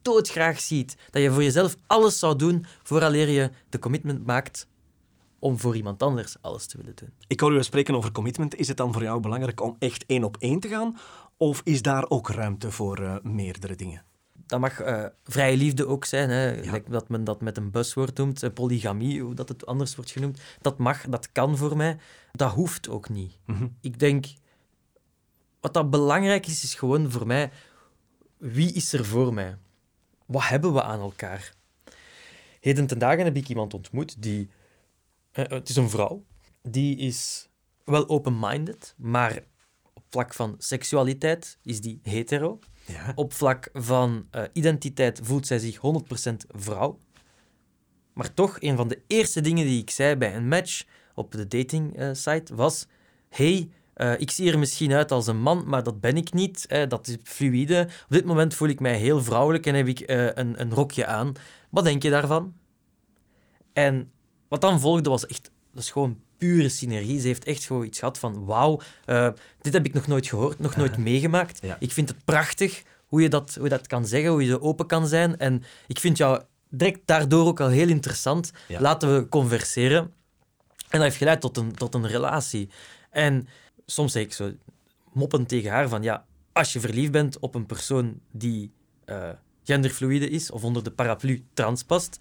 doodgraag 0.03 0.61
ziet. 0.61 0.97
Dat 1.11 1.23
je 1.23 1.31
voor 1.31 1.43
jezelf 1.43 1.77
alles 1.87 2.19
zou 2.19 2.37
doen 2.37 2.65
vooraleer 2.83 3.29
je 3.29 3.51
de 3.69 3.79
commitment 3.79 4.27
maakt 4.27 4.67
om 5.43 5.59
voor 5.59 5.77
iemand 5.77 6.03
anders 6.03 6.37
alles 6.41 6.67
te 6.67 6.77
willen 6.77 6.95
doen. 6.95 7.13
Ik 7.27 7.41
hoor 7.41 7.53
u 7.55 7.63
spreken 7.63 7.95
over 7.95 8.13
commitment. 8.13 8.55
Is 8.55 8.69
het 8.69 8.77
dan 8.77 8.93
voor 8.93 9.03
jou 9.03 9.21
belangrijk 9.21 9.61
om 9.61 9.77
echt 9.79 10.07
één 10.07 10.25
op 10.25 10.37
één 10.39 10.61
te 10.61 10.69
gaan? 10.69 10.97
Of 11.37 11.61
is 11.65 11.83
daar 11.83 12.05
ook 12.09 12.29
ruimte 12.29 12.71
voor 12.71 12.99
eh, 12.99 13.17
meerdere 13.23 13.75
dingen? 13.75 14.05
Dat 14.47 14.61
mag 14.61 14.81
eh, 14.81 15.05
vrije 15.25 15.57
liefde 15.57 15.87
ook 15.87 16.05
zijn, 16.05 16.31
hè. 16.31 16.81
Dat 16.89 17.09
men 17.09 17.25
dat 17.25 17.41
met 17.41 17.57
een 17.57 17.71
buzzwoord 17.71 18.17
noemt, 18.17 18.43
eh, 18.43 18.53
polygamie, 18.53 19.23
hoe 19.23 19.35
dat 19.35 19.49
het 19.49 19.67
anders 19.67 19.95
wordt 19.95 20.11
genoemd. 20.11 20.41
Dat 20.61 20.79
mag, 20.79 21.03
dat 21.09 21.33
kan 21.33 21.57
voor 21.57 21.77
mij. 21.77 21.99
Dat 22.33 22.53
hoeft 22.53 22.89
ook 22.89 23.09
niet. 23.09 23.39
Mhm. 23.47 23.67
Ik 23.81 23.99
denk, 23.99 24.27
wat 25.61 25.75
dat 25.75 25.91
belangrijk 25.91 26.47
is, 26.47 26.63
is 26.63 26.75
gewoon 26.75 27.11
voor 27.11 27.27
mij, 27.27 27.51
wie 28.37 28.73
is 28.73 28.93
er 28.93 29.05
voor 29.05 29.35
mij? 29.35 29.57
Wat 30.27 30.49
hebben 30.49 30.73
we 30.73 30.83
aan 30.83 31.01
elkaar? 31.01 31.55
Heden 32.61 32.87
ten 32.87 32.99
dagen 32.99 33.25
heb 33.25 33.37
ik 33.37 33.49
iemand 33.49 33.75
ontmoet 33.75 34.23
die, 34.23 34.51
eh, 35.33 35.45
het 35.49 35.69
is 35.69 35.77
een 35.77 35.91
vrouw, 35.91 36.25
die 36.63 36.97
is 36.97 37.49
wel 37.85 38.09
open-minded, 38.09 38.95
maar 38.97 39.45
op 39.95 40.05
vlak 40.11 40.35
van 40.35 40.55
seksualiteit 40.59 41.59
is 41.63 41.81
die 41.81 42.01
hetero. 42.03 42.59
Ja. 42.87 43.13
Op 43.15 43.33
vlak 43.33 43.69
van 43.73 44.27
eh, 44.31 44.43
identiteit 44.53 45.21
voelt 45.23 45.47
zij 45.47 45.59
zich 45.59 45.77
100% 45.77 46.33
vrouw. 46.49 46.99
Maar 48.13 48.35
toch, 48.35 48.57
een 48.61 48.77
van 48.77 48.89
de 48.89 49.03
eerste 49.07 49.41
dingen 49.41 49.67
die 49.67 49.81
ik 49.81 49.91
zei 49.91 50.17
bij 50.17 50.37
een 50.37 50.49
match 50.49 50.85
op 51.15 51.33
de 51.33 51.47
dating 51.49 51.97
eh, 51.97 52.09
site 52.13 52.55
was: 52.55 52.87
Hey, 53.29 53.71
ik 54.17 54.31
zie 54.31 54.53
er 54.53 54.59
misschien 54.59 54.93
uit 54.93 55.13
als 55.13 55.27
een 55.27 55.41
man, 55.41 55.65
maar 55.67 55.83
dat 55.83 56.01
ben 56.01 56.17
ik 56.17 56.33
niet. 56.33 56.67
eh, 56.67 56.89
dat 56.89 57.07
is 57.07 57.17
fluïde. 57.23 57.89
Op 58.05 58.11
dit 58.11 58.25
moment 58.25 58.55
voel 58.55 58.69
ik 58.69 58.81
mij 58.81 58.97
heel 58.97 59.23
vrouwelijk 59.23 59.67
en 59.67 59.75
heb 59.75 59.87
ik 59.87 60.03
een, 60.07 60.61
een 60.61 60.75
rokje 60.75 61.07
aan. 61.07 61.33
Wat 61.71 61.85
denk 61.85 62.03
je 62.03 62.11
daarvan? 62.11 62.55
En 63.73 64.13
wat 64.53 64.61
dan 64.61 64.81
volgde 64.81 65.11
was 65.11 65.27
echt, 65.27 65.51
dat 65.73 65.83
is 65.83 65.91
gewoon 65.91 66.21
pure 66.37 66.69
synergie. 66.69 67.21
Ze 67.21 67.27
heeft 67.27 67.45
echt 67.45 67.65
gewoon 67.65 67.85
iets 67.85 67.99
gehad 67.99 68.19
van, 68.19 68.45
wauw, 68.45 68.81
eh, 69.05 69.29
dit 69.61 69.73
heb 69.73 69.87
ik 69.87 69.95
nog 69.95 70.07
nooit 70.07 70.27
gehoord, 70.27 70.59
nog 70.59 70.77
nooit 70.77 70.97
meegemaakt. 70.97 71.59
Ja. 71.63 71.77
Ik 71.81 71.93
vind 71.93 72.09
het 72.09 72.25
prachtig 72.25 72.83
hoe 73.07 73.23
je, 73.23 73.29
dat, 73.29 73.55
hoe 73.55 73.65
je 73.65 73.69
dat 73.69 73.87
kan 73.87 74.07
zeggen, 74.07 74.31
hoe 74.31 74.43
je 74.43 74.51
zo 74.51 74.59
open 74.59 74.87
kan 74.87 75.07
zijn. 75.07 75.39
En 75.39 75.63
ik 75.87 75.99
vind 75.99 76.17
jou 76.17 76.43
direct 76.69 77.01
daardoor 77.05 77.47
ook 77.47 77.61
al 77.61 77.69
heel 77.69 77.89
interessant. 77.89 78.53
Ja. 78.69 78.81
Laten 78.81 79.15
we 79.15 79.29
converseren. 79.29 79.99
En 79.99 80.99
dat 80.99 81.03
heeft 81.03 81.17
geleid 81.17 81.41
tot 81.41 81.57
een, 81.57 81.75
tot 81.75 81.95
een 81.95 82.07
relatie. 82.07 82.69
En 83.11 83.49
soms 83.87 84.13
zeg 84.13 84.23
ik 84.23 84.33
zo 84.33 84.53
moppend 85.13 85.49
tegen 85.49 85.71
haar 85.71 85.89
van, 85.89 86.03
ja, 86.03 86.25
als 86.53 86.73
je 86.73 86.81
verliefd 86.81 87.13
bent 87.13 87.39
op 87.39 87.55
een 87.55 87.67
persoon 87.67 88.21
die 88.33 88.73
eh, 89.05 89.29
genderfluide 89.65 90.29
is 90.29 90.51
of 90.51 90.65
onder 90.65 90.85
de 90.85 90.91
paraplu 90.91 91.45
trans 91.55 91.83
past, 91.83 92.19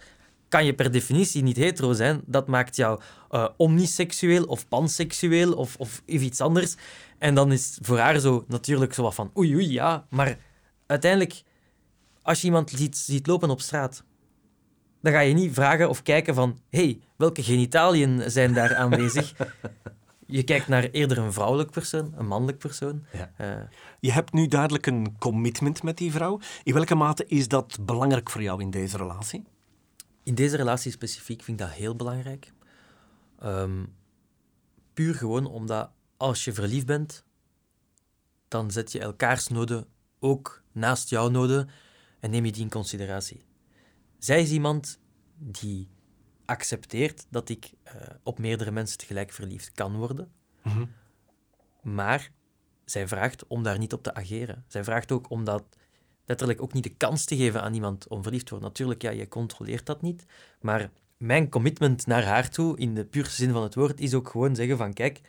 kan 0.52 0.64
je 0.64 0.74
per 0.74 0.90
definitie 0.90 1.42
niet 1.42 1.56
hetero 1.56 1.92
zijn. 1.92 2.20
Dat 2.26 2.46
maakt 2.46 2.76
jou 2.76 3.00
eh, 3.30 3.48
omniseksueel 3.56 4.44
of 4.44 4.68
panseksueel 4.68 5.52
of, 5.52 5.76
of 5.76 6.02
iets 6.06 6.40
anders. 6.40 6.76
En 7.18 7.34
dan 7.34 7.52
is 7.52 7.78
voor 7.82 7.98
haar 7.98 8.18
zo 8.18 8.44
natuurlijk 8.48 8.94
zo 8.94 9.02
wat 9.02 9.14
van 9.14 9.30
oei 9.36 9.54
oei 9.54 9.72
ja, 9.72 10.06
maar 10.10 10.38
uiteindelijk 10.86 11.42
als 12.22 12.40
je 12.40 12.46
iemand 12.46 12.70
ziet, 12.70 12.96
ziet 12.96 13.26
lopen 13.26 13.50
op 13.50 13.60
straat, 13.60 14.04
dan 15.00 15.12
ga 15.12 15.20
je 15.20 15.34
niet 15.34 15.54
vragen 15.54 15.88
of 15.88 16.02
kijken 16.02 16.34
van 16.34 16.58
hey, 16.70 17.00
welke 17.16 17.42
genitaliën 17.42 18.30
zijn 18.30 18.52
daar 18.52 18.74
aanwezig. 18.74 19.32
Je 20.26 20.42
kijkt 20.42 20.68
naar 20.68 20.84
eerder 20.84 21.18
een 21.18 21.32
vrouwelijk 21.32 21.70
persoon, 21.70 22.14
een 22.16 22.26
mannelijk 22.26 22.58
persoon. 22.58 23.04
Ja. 23.12 23.32
Eh, 23.36 23.62
Je 24.00 24.12
hebt 24.12 24.32
nu 24.32 24.46
duidelijk 24.46 24.86
een 24.86 25.18
commitment 25.18 25.82
met 25.82 25.96
die 25.96 26.12
vrouw. 26.12 26.40
In 26.62 26.74
welke 26.74 26.94
mate 26.94 27.26
is 27.26 27.48
dat 27.48 27.78
belangrijk 27.80 28.30
voor 28.30 28.42
jou 28.42 28.60
in 28.60 28.70
deze 28.70 28.96
relatie? 28.96 29.44
In 30.22 30.34
deze 30.34 30.56
relatie 30.56 30.90
specifiek 30.92 31.42
vind 31.42 31.60
ik 31.60 31.66
dat 31.66 31.76
heel 31.76 31.96
belangrijk. 31.96 32.52
Ehm, 33.38 33.84
puur 34.92 35.14
gewoon 35.14 35.46
omdat 35.46 35.90
als 36.16 36.44
je 36.44 36.52
verliefd 36.52 36.86
bent, 36.86 37.24
dan 38.48 38.70
zet 38.70 38.92
je 38.92 39.00
elkaars 39.00 39.48
noden 39.48 39.86
ook 40.18 40.62
naast 40.72 41.08
jouw 41.08 41.28
noden 41.28 41.68
en 42.20 42.30
neem 42.30 42.44
je 42.44 42.52
die 42.52 42.62
in 42.62 42.70
consideratie. 42.70 43.44
Zij 44.18 44.42
is 44.42 44.50
iemand 44.50 44.98
die 45.36 45.88
accepteert 46.44 47.26
dat 47.30 47.48
ik 47.48 47.72
eh, 47.82 47.94
op 48.22 48.38
meerdere 48.38 48.70
mensen 48.70 48.98
tegelijk 48.98 49.32
verliefd 49.32 49.72
kan 49.72 49.96
worden, 49.96 50.32
Mhm. 50.62 50.84
maar 51.82 52.30
zij 52.84 53.08
vraagt 53.08 53.46
om 53.46 53.62
daar 53.62 53.78
niet 53.78 53.92
op 53.92 54.02
te 54.02 54.14
ageren. 54.14 54.64
Zij 54.68 54.84
vraagt 54.84 55.12
ook 55.12 55.30
om 55.30 55.44
dat 55.44 55.64
letterlijk 56.24 56.62
ook 56.62 56.72
niet 56.72 56.82
de 56.84 56.94
kans 56.96 57.24
te 57.24 57.36
geven 57.36 57.62
aan 57.62 57.74
iemand 57.74 58.08
om 58.08 58.22
verliefd 58.22 58.44
te 58.44 58.50
worden. 58.50 58.68
Natuurlijk, 58.68 59.02
ja, 59.02 59.10
je 59.10 59.28
controleert 59.28 59.86
dat 59.86 60.02
niet. 60.02 60.24
Maar 60.60 60.90
mijn 61.16 61.48
commitment 61.48 62.06
naar 62.06 62.24
haar 62.24 62.50
toe, 62.50 62.78
in 62.78 62.94
de 62.94 63.04
puurste 63.04 63.34
zin 63.34 63.52
van 63.52 63.62
het 63.62 63.74
woord, 63.74 64.00
is 64.00 64.14
ook 64.14 64.28
gewoon 64.28 64.54
zeggen 64.54 64.76
van 64.76 64.92
kijk, 64.92 65.20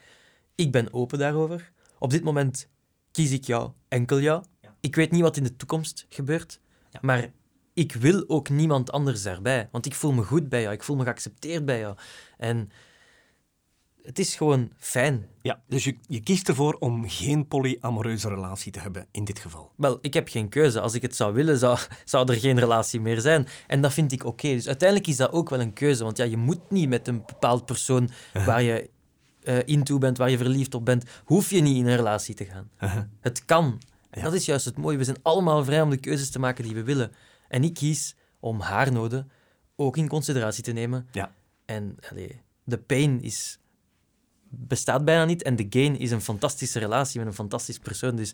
ik 0.56 0.72
ben 0.72 0.94
open 0.94 1.20
daarover. 1.20 1.72
Op 2.00 2.10
dit 2.10 2.24
moment 2.24 2.70
kies 3.12 3.32
ik 3.32 3.44
jou, 3.44 3.72
enkel 3.88 4.20
jou. 4.20 4.44
Ja. 4.62 4.76
Ik 4.80 4.96
weet 4.96 5.12
niet 5.12 5.22
wat 5.22 5.38
in 5.38 5.44
de 5.44 5.56
toekomst 5.56 6.06
gebeurt, 6.10 6.60
Ja. 6.90 7.00
maar 7.02 7.32
ik 7.74 7.94
wil 7.94 8.24
ook 8.28 8.50
niemand 8.50 8.92
anders 8.92 9.24
daarbij. 9.24 9.70
Want 9.72 9.86
ik 9.86 9.96
voel 9.96 10.12
me 10.12 10.24
goed 10.24 10.50
bij 10.50 10.62
jou, 10.62 10.74
ik 10.74 10.84
voel 10.84 10.96
me 10.96 11.04
geaccepteerd 11.04 11.66
bij 11.66 11.80
jou. 11.80 11.96
En 12.38 12.70
het 14.04 14.20
is 14.20 14.36
gewoon 14.36 14.72
fijn. 14.78 15.28
Ja, 15.42 15.62
dus 15.68 15.84
je, 15.84 15.98
je 16.08 16.20
kiest 16.20 16.48
ervoor 16.48 16.74
om 16.74 17.10
geen 17.10 17.48
polyamoreuze 17.48 18.30
relatie 18.30 18.72
te 18.72 18.80
hebben 18.80 19.08
in 19.12 19.24
dit 19.24 19.40
geval. 19.40 19.72
Wel, 19.76 19.98
ik 20.02 20.14
heb 20.14 20.28
geen 20.28 20.50
keuze. 20.50 20.80
Als 20.80 20.94
ik 20.94 21.02
het 21.02 21.16
zou 21.16 21.34
willen, 21.34 21.58
zou, 21.58 21.78
zou 22.06 22.32
er 22.32 22.40
geen 22.40 22.60
relatie 22.60 23.02
meer 23.02 23.22
zijn. 23.22 23.48
En 23.68 23.82
dat 23.82 23.94
vind 23.94 24.12
ik 24.12 24.26
oké. 24.26 24.48
Dus 24.48 24.68
uiteindelijk 24.68 25.10
is 25.10 25.18
dat 25.18 25.32
ook 25.32 25.50
wel 25.50 25.60
een 25.60 25.74
keuze. 25.74 26.04
Want 26.04 26.18
ja, 26.18 26.24
je 26.24 26.38
moet 26.38 26.70
niet 26.70 26.90
met 26.90 27.08
een 27.08 27.24
bepaald 27.26 27.66
persoon 27.66 28.10
waar 28.34 28.62
je 28.62 28.90
uh, 29.44 29.58
into 29.66 29.98
bent, 29.98 30.18
waar 30.18 30.30
je 30.30 30.38
verliefd 30.38 30.76
op 30.76 30.86
bent, 30.86 31.04
hoef 31.26 31.50
je 31.50 31.62
niet 31.62 31.78
in 31.78 31.88
een 31.88 31.96
relatie 31.96 32.36
te 32.36 32.46
gaan. 32.46 32.70
Uh-huh. 32.80 33.04
Het 33.22 33.46
kan. 33.46 33.82
Dat 34.22 34.34
is 34.34 34.46
juist 34.46 34.66
het 34.66 34.78
mooie. 34.78 34.98
We 34.98 35.04
zijn 35.04 35.18
allemaal 35.22 35.64
vrij 35.64 35.82
om 35.82 35.90
de 35.90 35.98
keuzes 35.98 36.30
te 36.30 36.40
maken 36.40 36.64
die 36.64 36.74
we 36.74 36.84
willen. 36.84 37.12
En 37.48 37.64
ik 37.64 37.74
kies 37.74 38.16
om 38.40 38.60
haar 38.60 38.92
noden 38.92 39.32
ook 39.76 39.98
in 39.98 40.08
consideratie 40.08 40.64
te 40.64 40.72
nemen. 40.72 41.08
Ja. 41.12 41.32
En 41.66 41.98
allee, 42.10 42.42
de 42.64 42.78
pain 42.78 43.22
is, 43.22 43.60
bestaat 44.56 45.06
bijna 45.06 45.26
niet. 45.26 45.44
En 45.44 45.56
de 45.56 45.68
gain 45.70 46.00
is 46.00 46.12
een 46.12 46.22
fantastische 46.22 46.80
relatie 46.80 47.20
met 47.20 47.28
een 47.28 47.34
fantastisch 47.34 47.80
persoon. 47.80 48.16
Dus 48.16 48.34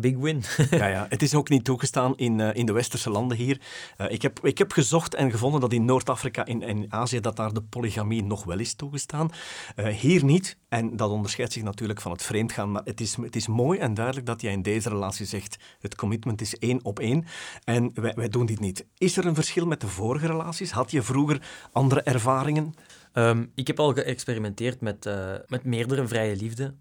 big 0.00 0.16
win. 0.16 0.42
ja, 0.70 0.86
ja, 0.86 1.06
het 1.08 1.22
is 1.22 1.34
ook 1.34 1.48
niet 1.48 1.64
toegestaan 1.64 2.16
in, 2.16 2.38
uh, 2.38 2.48
in 2.52 2.66
de 2.66 2.72
westerse 2.72 3.10
landen 3.10 3.36
hier. 3.36 3.60
Uh, 3.98 4.10
ik, 4.10 4.22
heb, 4.22 4.38
ik 4.42 4.58
heb 4.58 4.72
gezocht 4.72 5.14
en 5.14 5.30
gevonden 5.30 5.60
dat 5.60 5.72
in 5.72 5.84
Noord-Afrika 5.84 6.44
en 6.44 6.62
in, 6.62 6.76
in 6.76 6.92
Azië 6.92 7.20
dat 7.20 7.36
daar 7.36 7.52
de 7.52 7.62
polygamie 7.62 8.24
nog 8.24 8.44
wel 8.44 8.58
is 8.58 8.74
toegestaan. 8.74 9.30
Uh, 9.76 9.86
hier 9.86 10.24
niet. 10.24 10.56
En 10.68 10.96
dat 10.96 11.10
onderscheidt 11.10 11.52
zich 11.52 11.62
natuurlijk 11.62 12.00
van 12.00 12.12
het 12.12 12.22
vreemdgaan. 12.22 12.70
Maar 12.70 12.82
het 12.84 13.00
is, 13.00 13.16
het 13.16 13.36
is 13.36 13.46
mooi 13.46 13.78
en 13.78 13.94
duidelijk 13.94 14.26
dat 14.26 14.40
jij 14.40 14.52
in 14.52 14.62
deze 14.62 14.88
relatie 14.88 15.26
zegt 15.26 15.56
het 15.80 15.94
commitment 15.94 16.40
is 16.40 16.58
één 16.58 16.84
op 16.84 16.98
één. 16.98 17.24
En 17.64 17.90
wij, 17.94 18.12
wij 18.14 18.28
doen 18.28 18.46
dit 18.46 18.60
niet. 18.60 18.84
Is 18.98 19.16
er 19.16 19.26
een 19.26 19.34
verschil 19.34 19.66
met 19.66 19.80
de 19.80 19.88
vorige 19.88 20.26
relaties? 20.26 20.70
Had 20.70 20.90
je 20.90 21.02
vroeger 21.02 21.42
andere 21.72 22.02
ervaringen? 22.02 22.74
Um, 23.18 23.52
ik 23.54 23.66
heb 23.66 23.80
al 23.80 23.92
geëxperimenteerd 23.92 24.80
met, 24.80 25.10
met 25.46 25.64
meerdere 25.64 26.06
vrije 26.06 26.36
liefde. 26.36 26.74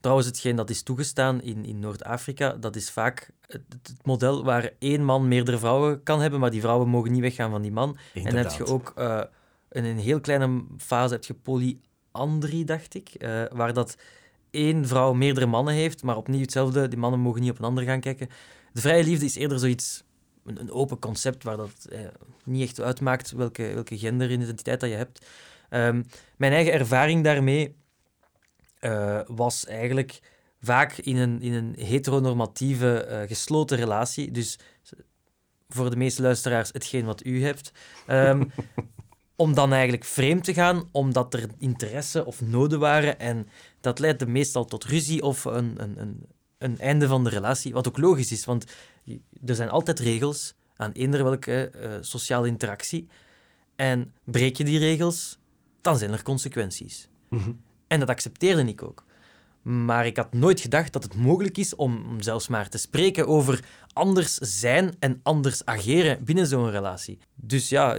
Trouwens, 0.00 0.28
hetgeen 0.28 0.56
dat 0.56 0.70
is 0.70 0.82
toegestaan 0.82 1.42
in, 1.42 1.64
in 1.64 1.78
Noord-Afrika, 1.78 2.52
dat 2.52 2.76
is 2.76 2.90
vaak 2.90 3.30
het, 3.46 3.62
het, 3.68 3.94
model 4.02 4.44
waar 4.44 4.70
één 4.78 5.04
man 5.04 5.28
meerdere 5.28 5.58
vrouwen 5.58 6.02
kan 6.02 6.20
hebben, 6.20 6.40
maar 6.40 6.50
die 6.50 6.60
vrouwen 6.60 6.88
mogen 6.88 7.12
niet 7.12 7.20
weggaan 7.20 7.50
van 7.50 7.62
die 7.62 7.72
man. 7.72 7.96
Inderdaad. 8.12 8.38
En 8.38 8.42
dan 8.42 8.52
heb 8.52 8.66
je 8.66 8.72
ook 8.72 8.92
uh, 8.98 9.22
in 9.70 9.84
een 9.84 9.98
heel 9.98 10.20
kleine 10.20 10.64
fase 10.78 11.14
heb 11.14 11.24
je 11.24 11.34
polyandrie, 11.34 12.64
dacht 12.64 12.94
ik, 12.94 13.10
uh, 13.18 13.42
waar 13.52 13.72
dat 13.72 13.96
één 14.50 14.86
vrouw 14.86 15.12
meerdere 15.12 15.46
mannen 15.46 15.74
heeft, 15.74 16.02
maar 16.02 16.16
opnieuw 16.16 16.40
hetzelfde, 16.40 16.88
die 16.88 16.98
mannen 16.98 17.20
mogen 17.20 17.40
niet 17.40 17.50
op 17.50 17.58
een 17.58 17.64
ander 17.64 17.84
gaan 17.84 18.00
kijken. 18.00 18.28
De 18.72 18.80
vrije 18.80 19.04
liefde 19.04 19.24
is 19.24 19.34
eerder 19.34 19.58
zoiets, 19.58 20.04
een, 20.44 20.60
een 20.60 20.70
open 20.70 20.98
concept 20.98 21.44
waar 21.44 21.56
dat 21.56 21.86
eh, 21.90 22.00
niet 22.44 22.62
echt 22.62 22.80
uitmaakt 22.80 23.30
welke, 23.30 23.70
welke 23.74 23.98
genderidentiteit 23.98 24.80
dat 24.80 24.90
je 24.90 24.96
hebt. 24.96 25.26
Um, 25.70 26.06
mijn 26.36 26.52
eigen 26.52 26.72
ervaring 26.72 27.24
daarmee 27.24 27.76
uh, 28.80 29.20
was 29.26 29.66
eigenlijk 29.66 30.20
vaak 30.60 30.92
in 30.92 31.16
een, 31.16 31.42
in 31.42 31.52
een 31.52 31.74
heteronormatieve 31.78 33.06
uh, 33.10 33.28
gesloten 33.28 33.76
relatie. 33.76 34.30
Dus 34.30 34.58
voor 35.68 35.90
de 35.90 35.96
meeste 35.96 36.22
luisteraars 36.22 36.70
hetgeen 36.72 37.04
wat 37.04 37.24
u 37.24 37.44
hebt. 37.44 37.72
Um, 38.08 38.52
om 39.36 39.54
dan 39.54 39.72
eigenlijk 39.72 40.04
vreemd 40.04 40.44
te 40.44 40.54
gaan, 40.54 40.88
omdat 40.92 41.34
er 41.34 41.46
interesse 41.58 42.24
of 42.24 42.40
noden 42.40 42.78
waren. 42.78 43.18
En 43.18 43.48
dat 43.80 43.98
leidde 43.98 44.26
meestal 44.26 44.64
tot 44.64 44.84
ruzie 44.84 45.22
of 45.22 45.44
een, 45.44 45.74
een, 45.76 46.00
een, 46.00 46.26
een 46.58 46.78
einde 46.78 47.06
van 47.06 47.24
de 47.24 47.30
relatie. 47.30 47.72
Wat 47.72 47.88
ook 47.88 47.98
logisch 47.98 48.32
is, 48.32 48.44
want 48.44 48.64
er 49.44 49.54
zijn 49.54 49.70
altijd 49.70 49.98
regels 49.98 50.54
aan 50.76 50.92
eender 50.92 51.24
welke 51.24 51.72
uh, 51.76 51.92
sociale 52.00 52.46
interactie. 52.46 53.08
En 53.76 54.14
breek 54.24 54.56
je 54.56 54.64
die 54.64 54.78
regels, 54.78 55.38
dan 55.80 55.98
zijn 55.98 56.12
er 56.12 56.22
consequenties. 56.22 57.08
Mm 57.28 57.38
-hmm. 57.38 57.60
En 57.86 58.00
dat 58.00 58.08
accepteerde 58.08 58.64
ik 58.64 58.82
ook. 58.82 59.04
Maar 59.62 60.06
ik 60.06 60.16
had 60.16 60.32
nooit 60.32 60.60
gedacht 60.60 60.92
dat 60.92 61.02
het 61.02 61.14
mogelijk 61.14 61.58
is 61.58 61.74
om 61.74 62.20
zelfs 62.20 62.48
maar 62.48 62.68
te 62.68 62.78
spreken 62.78 63.26
over 63.26 63.64
anders 63.92 64.34
zijn 64.34 64.94
en 64.98 65.20
anders 65.22 65.64
ageren 65.64 66.24
binnen 66.24 66.46
zo'n 66.46 66.70
relatie. 66.70 67.18
Dus 67.34 67.68
ja, 67.68 67.96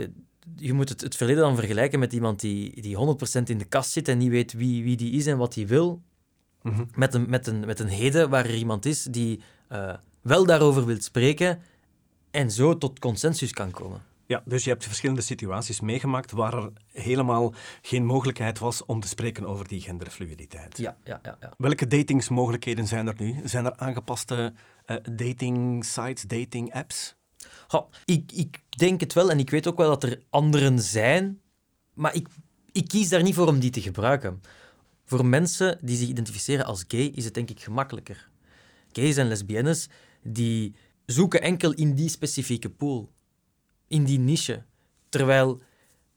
je 0.56 0.74
moet 0.74 0.90
het, 0.90 1.02
het 1.02 1.16
verleden 1.16 1.42
dan 1.42 1.56
vergelijken 1.56 2.00
met 2.00 2.14
iemand 2.14 2.40
die, 2.40 2.82
die 2.82 2.98
100% 3.40 3.44
in 3.44 3.58
de 3.58 3.66
kast 3.66 3.92
zit 3.92 4.08
en 4.08 4.18
niet 4.18 4.30
weet 4.30 4.54
wie, 4.54 4.84
wie 4.84 4.98
die 4.98 5.12
is 5.12 5.26
en 5.26 5.38
wat 5.38 5.56
hij 5.56 5.68
wil. 5.68 6.02
Mm 6.62 6.74
-hmm. 6.74 6.88
met, 6.96 7.14
een, 7.14 7.30
met, 7.30 7.48
een, 7.48 7.66
met 7.66 7.80
een 7.80 7.88
heden 7.88 8.30
waar 8.30 8.46
er 8.46 8.56
iemand 8.56 8.86
is 8.86 9.04
die 9.04 9.42
uh, 9.72 9.94
wel 10.22 10.46
daarover 10.46 10.86
wil 10.86 11.02
spreken 11.02 11.62
en 12.32 12.52
zo 12.52 12.78
tot 12.78 13.00
consensus 13.00 13.52
kan 13.52 13.72
komen. 13.72 14.02
Ja, 14.32 14.44
dus 14.46 14.64
je 14.64 14.70
hebt 14.70 14.86
verschillende 14.86 15.22
situaties 15.22 15.80
meegemaakt 15.80 16.32
waar 16.32 16.54
er 16.54 16.72
helemaal 16.92 17.54
geen 17.82 18.06
mogelijkheid 18.06 18.60
was 18.60 18.86
om 18.86 19.00
te 19.00 19.08
spreken 19.08 19.46
over 19.46 19.68
die 19.68 19.82
genderfluiditeit. 19.82 20.78
Ja, 20.78 20.98
ja, 21.04 21.20
ja. 21.24 21.38
ja. 21.40 21.54
Welke 21.58 21.88
datingsmogelijkheden 21.88 22.88
zijn 22.88 23.08
er 23.08 23.16
nu? 23.18 23.42
Zijn 23.44 23.66
er 23.66 23.76
aangepaste 23.76 24.54
uh, 24.88 24.98
dating 25.12 25.86
sites, 25.86 26.24
dating 26.24 26.74
apps? 26.74 27.16
Goh, 27.68 27.92
ik, 28.06 28.32
ik 28.32 28.60
denk 28.70 29.00
het 29.00 29.14
wel 29.14 29.32
en 29.32 29.40
ik 29.40 29.50
weet 29.50 29.68
ook 29.68 29.78
wel 29.78 29.90
dat 29.90 30.04
er 30.04 30.24
anderen 30.30 30.80
zijn, 30.80 31.42
maar 31.94 32.16
ik, 32.16 32.28
ik 32.72 32.88
kies 32.88 33.10
daar 33.10 33.24
niet 33.24 33.36
voor 33.36 33.48
om 33.48 33.60
die 33.60 33.72
te 33.72 33.82
gebruiken. 33.82 34.42
Voor 35.06 35.26
mensen 35.26 35.80
die 35.82 35.98
zich 35.98 36.08
identificeren 36.08 36.66
als 36.66 36.86
gay 36.88 37.06
is 37.06 37.26
het 37.26 37.34
denk 37.34 37.50
ik 37.50 37.60
gemakkelijker. 37.60 38.30
Gays 38.92 39.18
en 39.18 39.28
lesbiennes 39.28 39.90
die 40.24 40.76
zoeken 41.06 41.42
enkel 41.42 41.74
in 41.74 41.96
die 41.96 42.10
specifieke 42.10 42.70
pool 42.70 43.12
in 43.92 44.04
die 44.04 44.20
niche. 44.20 44.64
Terwijl, 45.10 45.62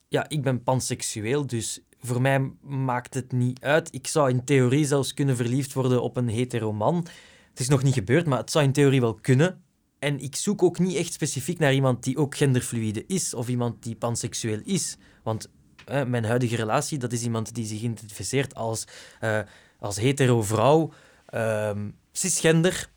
ja, 0.08 0.28
ik 0.28 0.42
ben 0.42 0.62
panseksueel, 0.62 1.46
dus 1.46 1.80
voor 2.00 2.20
mij 2.20 2.52
maakt 2.62 3.14
het 3.14 3.32
niet 3.32 3.60
uit. 3.60 3.94
Ik 3.94 4.06
zou 4.06 4.30
in 4.30 4.44
theorie 4.44 4.86
zelfs 4.86 5.14
kunnen 5.14 5.36
verliefd 5.36 5.72
worden 5.72 6.02
op 6.02 6.16
een 6.16 6.28
hetero 6.28 6.72
man. 6.72 7.06
Het 7.50 7.60
is 7.60 7.68
nog 7.68 7.82
niet 7.82 7.94
gebeurd, 7.94 8.26
maar 8.26 8.38
het 8.38 8.50
zou 8.50 8.64
in 8.64 8.72
theorie 8.72 9.00
wel 9.00 9.14
kunnen. 9.14 9.62
En 9.98 10.20
ik 10.20 10.36
zoek 10.36 10.62
ook 10.62 10.78
niet 10.78 10.96
echt 10.96 11.12
specifiek 11.12 11.58
naar 11.58 11.74
iemand 11.74 12.04
die 12.04 12.16
ook 12.16 12.36
genderfluide 12.36 13.04
is 13.06 13.34
of 13.34 13.48
iemand 13.48 13.82
die 13.82 13.96
panseksueel 13.96 14.60
is. 14.64 14.96
Want 15.22 15.48
eh, 15.84 16.04
mijn 16.04 16.24
huidige 16.24 16.56
relatie, 16.56 16.98
dat 16.98 17.12
is 17.12 17.22
iemand 17.22 17.54
die 17.54 17.66
zich 17.66 17.80
identificeert 17.80 18.54
als, 18.54 18.86
uh, 19.20 19.40
als 19.78 19.96
hetero 19.96 20.42
vrouw, 20.42 20.92
uh, 21.34 21.70
cisgender. 22.12 22.88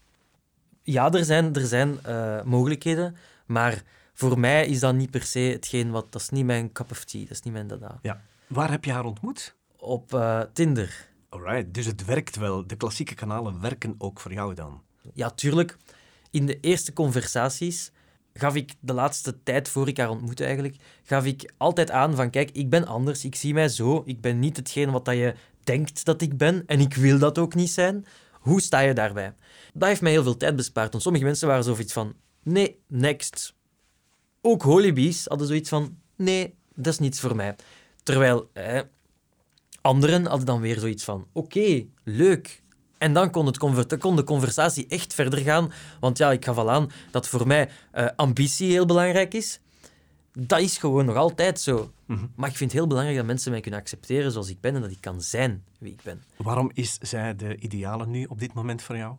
Ja, 0.84 1.12
er 1.12 1.26
zijn, 1.26 1.54
er 1.54 1.66
zijn 1.66 2.00
uh, 2.08 2.44
mogelijkheden, 2.44 3.16
maar 3.46 3.84
voor 4.18 4.40
mij 4.40 4.68
is 4.68 4.80
dat 4.80 4.96
niet 4.96 5.12
per 5.12 5.24
se 5.24 5.40
hetgeen 5.40 5.92
wat... 5.92 6.12
Dat 6.12 6.22
is 6.22 6.30
niet 6.30 6.46
mijn 6.46 6.72
cup 6.72 6.92
of 6.92 7.04
tea, 7.04 7.22
dat 7.22 7.32
is 7.32 7.42
niet 7.42 7.54
mijn 7.54 7.68
dada. 7.68 8.00
Ja. 8.02 8.22
Waar 8.48 8.72
heb 8.72 8.86
je 8.86 8.92
haar 8.92 9.06
ontmoet? 9.06 9.56
Op 9.78 10.14
uh, 10.14 10.42
Tinder. 10.54 11.10
Alright, 11.30 11.74
dus 11.74 11.86
het 11.86 12.06
werkt 12.06 12.36
wel. 12.36 12.68
De 12.68 12.76
klassieke 12.76 13.14
kanalen 13.14 13.62
werken 13.62 13.96
ook 13.98 14.20
voor 14.20 14.34
jou 14.34 14.54
dan? 14.54 14.82
Ja, 15.14 15.30
tuurlijk. 15.30 15.78
In 16.32 16.46
de 16.46 16.60
eerste 16.60 16.94
conversaties 16.94 17.92
gaf 18.34 18.56
ik 18.56 18.74
de 18.80 18.94
laatste 18.94 19.44
tijd, 19.44 19.70
voor 19.70 19.88
ik 19.88 19.98
haar 19.98 20.10
ontmoette 20.10 20.44
eigenlijk, 20.44 20.76
gaf 21.04 21.26
ik 21.26 21.54
altijd 21.58 21.92
aan 21.92 22.16
van 22.16 22.30
kijk, 22.30 22.52
ik 22.52 22.70
ben 22.70 22.88
anders, 22.88 23.26
ik 23.26 23.36
zie 23.36 23.54
mij 23.54 23.70
zo, 23.70 24.02
ik 24.06 24.22
ben 24.22 24.40
niet 24.40 24.58
hetgeen 24.58 24.92
wat 24.92 25.06
dat 25.06 25.16
je 25.16 25.36
denkt 25.64 26.06
dat 26.06 26.22
ik 26.22 26.38
ben 26.38 26.64
en 26.66 26.80
ik 26.80 26.94
wil 26.94 27.20
dat 27.20 27.38
ook 27.38 27.56
niet 27.56 27.70
zijn. 27.70 28.06
Hoe 28.32 28.62
sta 28.62 28.80
je 28.80 28.94
daarbij? 28.94 29.34
Dat 29.74 29.88
heeft 29.88 30.02
mij 30.02 30.12
heel 30.12 30.24
veel 30.24 30.38
tijd 30.38 30.56
bespaard, 30.56 30.92
want 30.92 31.04
sommige 31.04 31.26
mensen 31.26 31.48
waren 31.48 31.64
zoiets 31.64 31.94
van 31.94 32.14
nee, 32.44 32.80
next, 32.88 33.56
ook 34.48 34.62
holibies 34.62 35.26
hadden 35.26 35.48
zoiets 35.48 35.70
van: 35.70 35.98
nee, 36.16 36.56
dat 36.76 36.94
is 36.94 37.00
niets 37.00 37.20
voor 37.20 37.36
mij. 37.36 37.56
Terwijl 38.04 38.50
eh, 38.54 38.80
anderen 39.82 40.26
hadden 40.26 40.46
dan 40.46 40.62
weer 40.62 40.80
zoiets 40.80 41.04
van: 41.04 41.28
oké, 41.32 41.58
okay, 41.58 41.90
leuk. 42.04 42.64
En 42.98 43.14
dan 43.14 43.32
kon, 43.32 43.46
het 43.46 43.98
kon 43.98 44.16
de 44.16 44.24
conversatie 44.24 44.88
echt 44.88 45.14
verder 45.14 45.40
gaan. 45.40 45.72
Want 46.00 46.18
ja, 46.18 46.32
ik 46.32 46.46
gaf 46.46 46.58
al 46.58 46.72
aan 46.72 46.92
dat 47.12 47.28
voor 47.28 47.48
mij 47.48 47.70
uh, 47.94 48.08
ambitie 48.16 48.72
heel 48.72 48.86
belangrijk 48.86 49.34
is. 49.34 49.60
Dat 50.32 50.60
is 50.60 50.78
gewoon 50.78 51.06
nog 51.06 51.16
altijd 51.16 51.60
zo. 51.60 51.92
Mm 52.06 52.18
-hmm. 52.18 52.32
Maar 52.36 52.50
ik 52.50 52.56
vind 52.56 52.72
het 52.72 52.80
heel 52.80 52.88
belangrijk 52.88 53.18
dat 53.18 53.28
mensen 53.28 53.52
mij 53.52 53.62
kunnen 53.62 53.80
accepteren 53.80 54.32
zoals 54.32 54.50
ik 54.50 54.62
ben 54.62 54.76
en 54.76 54.82
dat 54.82 54.92
ik 54.92 55.02
kan 55.02 55.22
zijn 55.22 55.64
wie 55.80 55.92
ik 55.92 56.02
ben. 56.04 56.24
Waarom 56.38 56.72
is 56.74 56.98
zij 57.02 57.36
de 57.36 57.58
ideale 57.58 58.06
nu 58.06 58.26
op 58.26 58.40
dit 58.40 58.54
moment 58.54 58.82
voor 58.82 58.98
jou? 58.98 59.16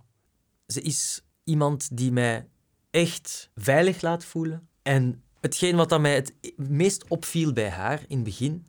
Ze 0.67 0.81
is 0.81 1.23
iemand 1.45 1.97
die 1.97 2.13
mij 2.13 2.47
echt 2.91 3.51
veilig 3.55 4.01
laat 4.01 4.25
voelen. 4.25 4.68
En 4.89 5.23
hetgeen 5.41 5.77
wat 5.77 5.89
dat 5.89 6.01
mij 6.01 6.15
het 6.15 6.33
meest 6.57 7.05
opviel 7.09 7.53
bij 7.53 7.69
haar 7.69 8.03
in 8.07 8.17
het 8.17 8.25
begin, 8.25 8.65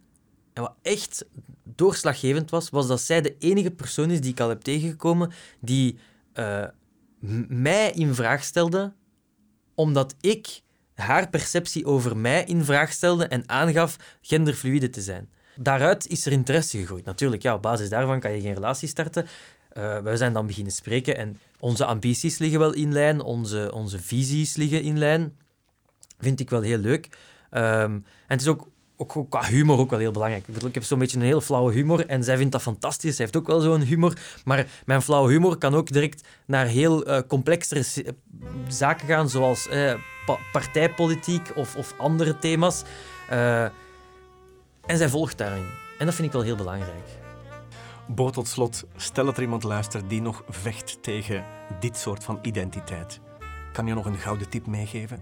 en 0.53 0.62
wat 0.62 0.75
echt 0.82 1.25
doorslaggevend 1.63 2.49
was, 2.49 2.69
was 2.69 2.88
dat 2.88 3.01
zij 3.01 3.21
de 3.21 3.36
enige 3.39 3.71
persoon 3.71 4.12
is 4.12 4.21
die 4.21 4.32
ik 4.32 4.39
al 4.39 4.49
heb 4.49 4.62
tegengekomen 4.62 5.32
die 5.60 5.97
uh, 6.34 6.65
mij 7.47 7.91
in 7.91 8.15
vraag 8.15 8.43
stelde, 8.43 8.93
omdat 9.75 10.15
ik 10.21 10.62
haar 10.95 11.29
perceptie 11.29 11.86
over 11.86 12.17
mij 12.17 12.43
in 12.43 12.63
vraag 12.63 12.91
stelde 12.91 13.25
en 13.25 13.49
aangaf 13.49 14.17
genderfluide 14.21 14.89
te 14.89 15.01
zijn. 15.01 15.29
Daaruit 15.55 16.08
is 16.08 16.25
er 16.25 16.32
interesse 16.32 16.77
gegroeid. 16.77 17.05
Natuurlijk, 17.05 17.41
ja, 17.41 17.53
op 17.53 17.62
basis 17.62 17.89
daarvan 17.89 18.19
kan 18.19 18.32
je 18.32 18.41
geen 18.41 18.53
relatie 18.53 18.88
starten. 18.88 19.27
Uh, 19.77 19.97
we 19.97 20.17
zijn 20.17 20.34
dan 20.34 20.47
beginnen 20.47 20.73
spreken 20.73 21.17
en 21.17 21.39
onze 21.60 21.86
ambities 21.86 22.38
liggen 22.38 22.60
wel 22.60 22.73
in 22.73 22.93
lijn, 22.93 23.21
onze, 23.21 23.71
onze 23.73 23.99
visies 23.99 24.55
liggen 24.55 24.82
in 24.82 24.97
lijn. 24.97 25.38
Vind 26.19 26.39
ik 26.39 26.49
wel 26.49 26.62
heel 26.62 26.77
leuk. 26.77 27.05
Um, 27.51 27.62
en 27.62 28.03
het 28.27 28.41
is 28.41 28.47
ook, 28.47 28.67
ook, 28.97 29.17
ook, 29.17 29.29
qua 29.29 29.45
humor 29.45 29.77
ook 29.77 29.89
wel 29.89 29.99
heel 29.99 30.12
belangrijk. 30.12 30.47
Ik, 30.47 30.53
bedoel, 30.53 30.69
ik 30.69 30.75
heb 30.75 30.84
zo'n 30.84 30.99
beetje 30.99 31.17
een 31.17 31.23
heel 31.23 31.41
flauwe 31.41 31.71
humor 31.73 32.05
en 32.05 32.23
zij 32.23 32.38
vindt 32.38 32.51
dat 32.51 32.62
fantastisch. 32.62 33.15
Zij 33.15 33.25
heeft 33.25 33.38
ook 33.38 33.47
wel 33.47 33.60
zo'n 33.60 33.82
humor. 33.82 34.17
Maar 34.45 34.67
mijn 34.86 35.01
flauwe 35.01 35.32
humor 35.32 35.58
kan 35.58 35.75
ook 35.75 35.91
direct 35.91 36.27
naar 36.45 36.65
heel 36.65 37.08
uh, 37.08 37.19
complexere 37.27 37.86
zaken 38.67 39.08
gaan, 39.08 39.29
zoals 39.29 39.67
pa 40.25 40.38
partijpolitiek 40.51 41.51
of, 41.55 41.75
of 41.75 41.93
andere 41.97 42.39
thema's. 42.39 42.84
Uh, 43.32 43.63
en 44.86 44.97
zij 44.97 45.10
volgt 45.10 45.38
daarin. 45.38 45.65
En 45.99 46.05
dat 46.05 46.15
vind 46.15 46.27
ik 46.27 46.34
wel 46.34 46.43
heel 46.43 46.55
belangrijk. 46.55 47.17
Bo, 48.08 48.29
tot 48.29 48.47
slot, 48.47 48.84
stel 48.95 49.25
dat 49.25 49.38
er 49.38 49.43
iemand 49.43 49.63
luistert 49.63 50.10
die 50.10 50.21
nog 50.21 50.43
vecht 50.49 51.03
tegen 51.03 51.45
dit 51.79 51.97
soort 51.97 52.23
van 52.23 52.39
identiteit. 52.41 53.19
Kan 53.73 53.88
je 53.88 53.93
nog 53.93 54.05
een 54.05 54.17
gouden 54.17 54.49
tip 54.49 54.67
meegeven? 54.67 55.19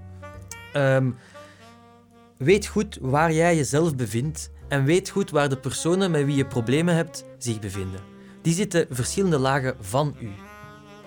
Ehm, 0.73 1.12
weet 2.38 2.67
goed 2.67 2.97
waar 3.01 3.34
jij 3.34 3.56
jezelf 3.56 3.95
bevindt 3.95 4.51
en 4.67 4.84
weet 4.84 5.10
goed 5.10 5.30
waar 5.30 5.49
de 5.49 5.58
personen 5.58 6.12
met 6.12 6.25
wie 6.25 6.36
je 6.36 6.45
problemen 6.45 6.95
hebt 6.95 7.25
zich 7.38 7.60
bevinden. 7.60 7.99
Die 8.41 8.53
zitten 8.53 8.88
verschillende 8.89 9.38
lagen 9.38 9.75
van 9.80 10.15
u. 10.19 10.30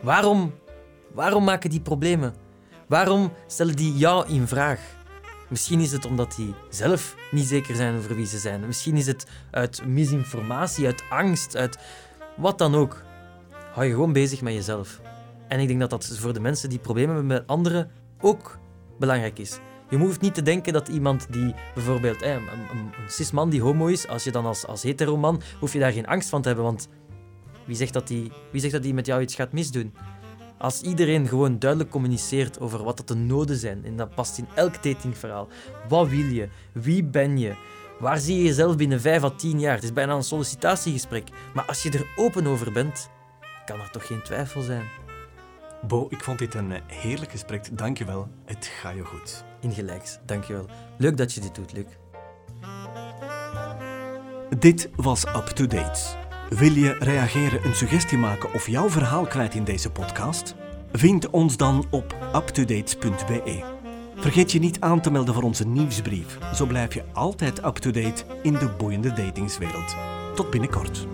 Waarom, 0.01 0.55
waarom 1.12 1.44
maken 1.44 1.70
die 1.70 1.81
problemen? 1.81 2.35
Waarom 2.87 3.33
stellen 3.46 3.77
die 3.77 3.96
jou 3.96 4.29
in 4.29 4.46
vraag? 4.46 4.81
Misschien 5.49 5.81
is 5.81 5.92
het 5.92 6.05
omdat 6.05 6.35
die 6.37 6.55
zelf 6.68 7.16
niet 7.31 7.46
zeker 7.46 7.75
zijn 7.75 7.96
over 7.96 8.14
wie 8.14 8.27
ze 8.27 8.38
zijn. 8.38 8.66
Misschien 8.66 8.96
is 8.96 9.07
het 9.07 9.27
uit 9.51 9.87
misinformatie, 9.87 10.87
uit 10.87 11.03
angst, 11.11 11.57
uit 11.57 11.79
wat 12.37 12.59
dan 12.59 12.75
ook. 12.75 13.03
Hou 13.73 13.87
je 13.87 13.92
gewoon 13.92 14.12
bezig 14.12 14.40
met 14.40 14.53
jezelf. 14.53 15.01
En 15.49 15.61
ik 15.61 15.68
denk 15.68 15.81
dat 15.81 15.90
dat 15.90 16.07
voor 16.07 16.33
de 16.33 16.40
mensen 16.40 16.68
die 16.68 16.79
problemen 16.79 17.14
hebben 17.14 17.37
met 17.37 17.46
anderen 17.46 17.90
ook 18.20 18.59
belangrijk 19.01 19.39
is. 19.39 19.59
Je 19.91 19.97
hoeft 19.97 20.21
niet 20.21 20.35
te 20.35 20.43
denken 20.43 20.73
dat 20.73 20.89
iemand 20.89 21.27
die 21.31 21.55
bijvoorbeeld 21.75 22.23
een, 22.23 22.43
cis-man 23.09 23.51
die 23.51 23.63
homo 23.63 23.87
is, 23.87 24.09
als 24.09 24.25
je 24.25 24.31
dan 24.31 24.47
als, 24.47 24.67
als 24.67 24.83
hetero-man, 24.83 25.43
hoef 25.59 25.73
je 25.73 25.79
daar 25.79 25.93
geen 25.93 26.07
angst 26.07 26.29
van 26.29 26.43
te 26.43 26.49
hebben, 26.49 26.67
want 26.67 26.89
wie 27.65 27.77
zegt 27.77 27.93
dat 27.93 28.07
die, 28.07 28.33
wie 28.53 28.61
zegt 28.61 28.73
dat 28.73 28.83
die 28.83 28.95
met 28.95 29.07
jou 29.07 29.23
iets 29.23 29.35
gaat 29.35 29.53
misdoen? 29.53 29.95
Als 30.59 30.81
iedereen 30.81 31.29
gewoon 31.29 31.59
duidelijk 31.59 31.91
communiceert 31.91 32.61
over 32.61 32.85
wat 32.85 32.97
dat 32.97 33.09
de 33.09 33.15
noden 33.15 33.57
zijn, 33.57 33.85
en 33.85 33.97
dat 33.97 34.15
past 34.15 34.39
in 34.39 34.47
elk 34.55 34.83
datingverhaal. 34.83 35.49
Wat 35.89 36.09
wil 36.09 36.25
je? 36.25 36.49
Wie 36.73 37.05
ben 37.05 37.39
je? 37.39 37.55
Waar 37.99 38.19
zie 38.19 38.37
je 38.37 38.45
jezelf 38.45 38.77
binnen 38.77 39.01
5 39.01 39.23
à 39.23 39.31
10 39.31 39.61
jaar? 39.61 39.75
Het 39.75 39.83
is 39.83 39.93
bijna 39.93 40.15
een 40.15 40.23
sollicitatiegesprek. 40.23 41.29
Maar 41.55 41.65
als 41.65 41.83
je 41.83 41.91
er 41.91 42.07
open 42.17 42.47
over 42.47 42.73
bent, 42.73 43.11
kan 43.65 43.81
er 43.81 43.91
toch 43.91 44.07
geen 44.07 44.23
twijfel 44.23 44.63
zijn. 44.63 44.85
Bo, 45.87 46.07
ik 46.11 46.23
vond 46.23 46.38
dit 46.38 46.55
een 46.55 46.73
heerlijk 46.87 47.31
gesprek. 47.31 47.79
Dankjewel. 47.79 48.29
Het 48.45 48.71
gaat 48.81 48.95
je 48.95 49.05
goed. 49.05 49.45
Ingelijks, 49.61 50.19
dankjewel. 50.27 50.66
Leuk 50.99 51.16
dat 51.16 51.33
je 51.33 51.40
dit 51.40 51.55
doet, 51.55 51.73
Luc. 51.73 51.87
Dit 54.59 54.90
was 54.97 55.25
Up 55.25 55.47
to 55.47 55.66
Date. 55.66 56.01
Wil 56.49 56.73
je 56.73 56.97
reageren, 56.99 57.64
een 57.64 57.75
suggestie 57.75 58.19
maken 58.19 58.53
of 58.55 58.66
jouw 58.66 58.90
verhaal 58.90 59.27
kwijt 59.27 59.55
in 59.55 59.64
deze 59.64 59.90
podcast? 59.90 60.55
Vind 60.93 61.31
ons 61.31 61.57
dan 61.57 61.87
op 61.90 62.16
uptodates.be. 62.35 63.79
Vergeet 64.14 64.53
je 64.53 64.59
niet 64.59 64.81
aan 64.81 65.01
te 65.01 65.11
melden 65.11 65.35
voor 65.35 65.43
onze 65.43 65.66
nieuwsbrief. 65.66 66.38
Zo 66.55 66.66
blijf 66.66 66.95
je 66.95 67.05
altijd 67.12 67.64
up-to-date 67.64 68.25
in 68.43 68.53
de 68.53 68.69
boeiende 68.79 69.12
datingswereld. 69.12 69.97
Tot 70.35 70.51
binnenkort. 70.51 71.07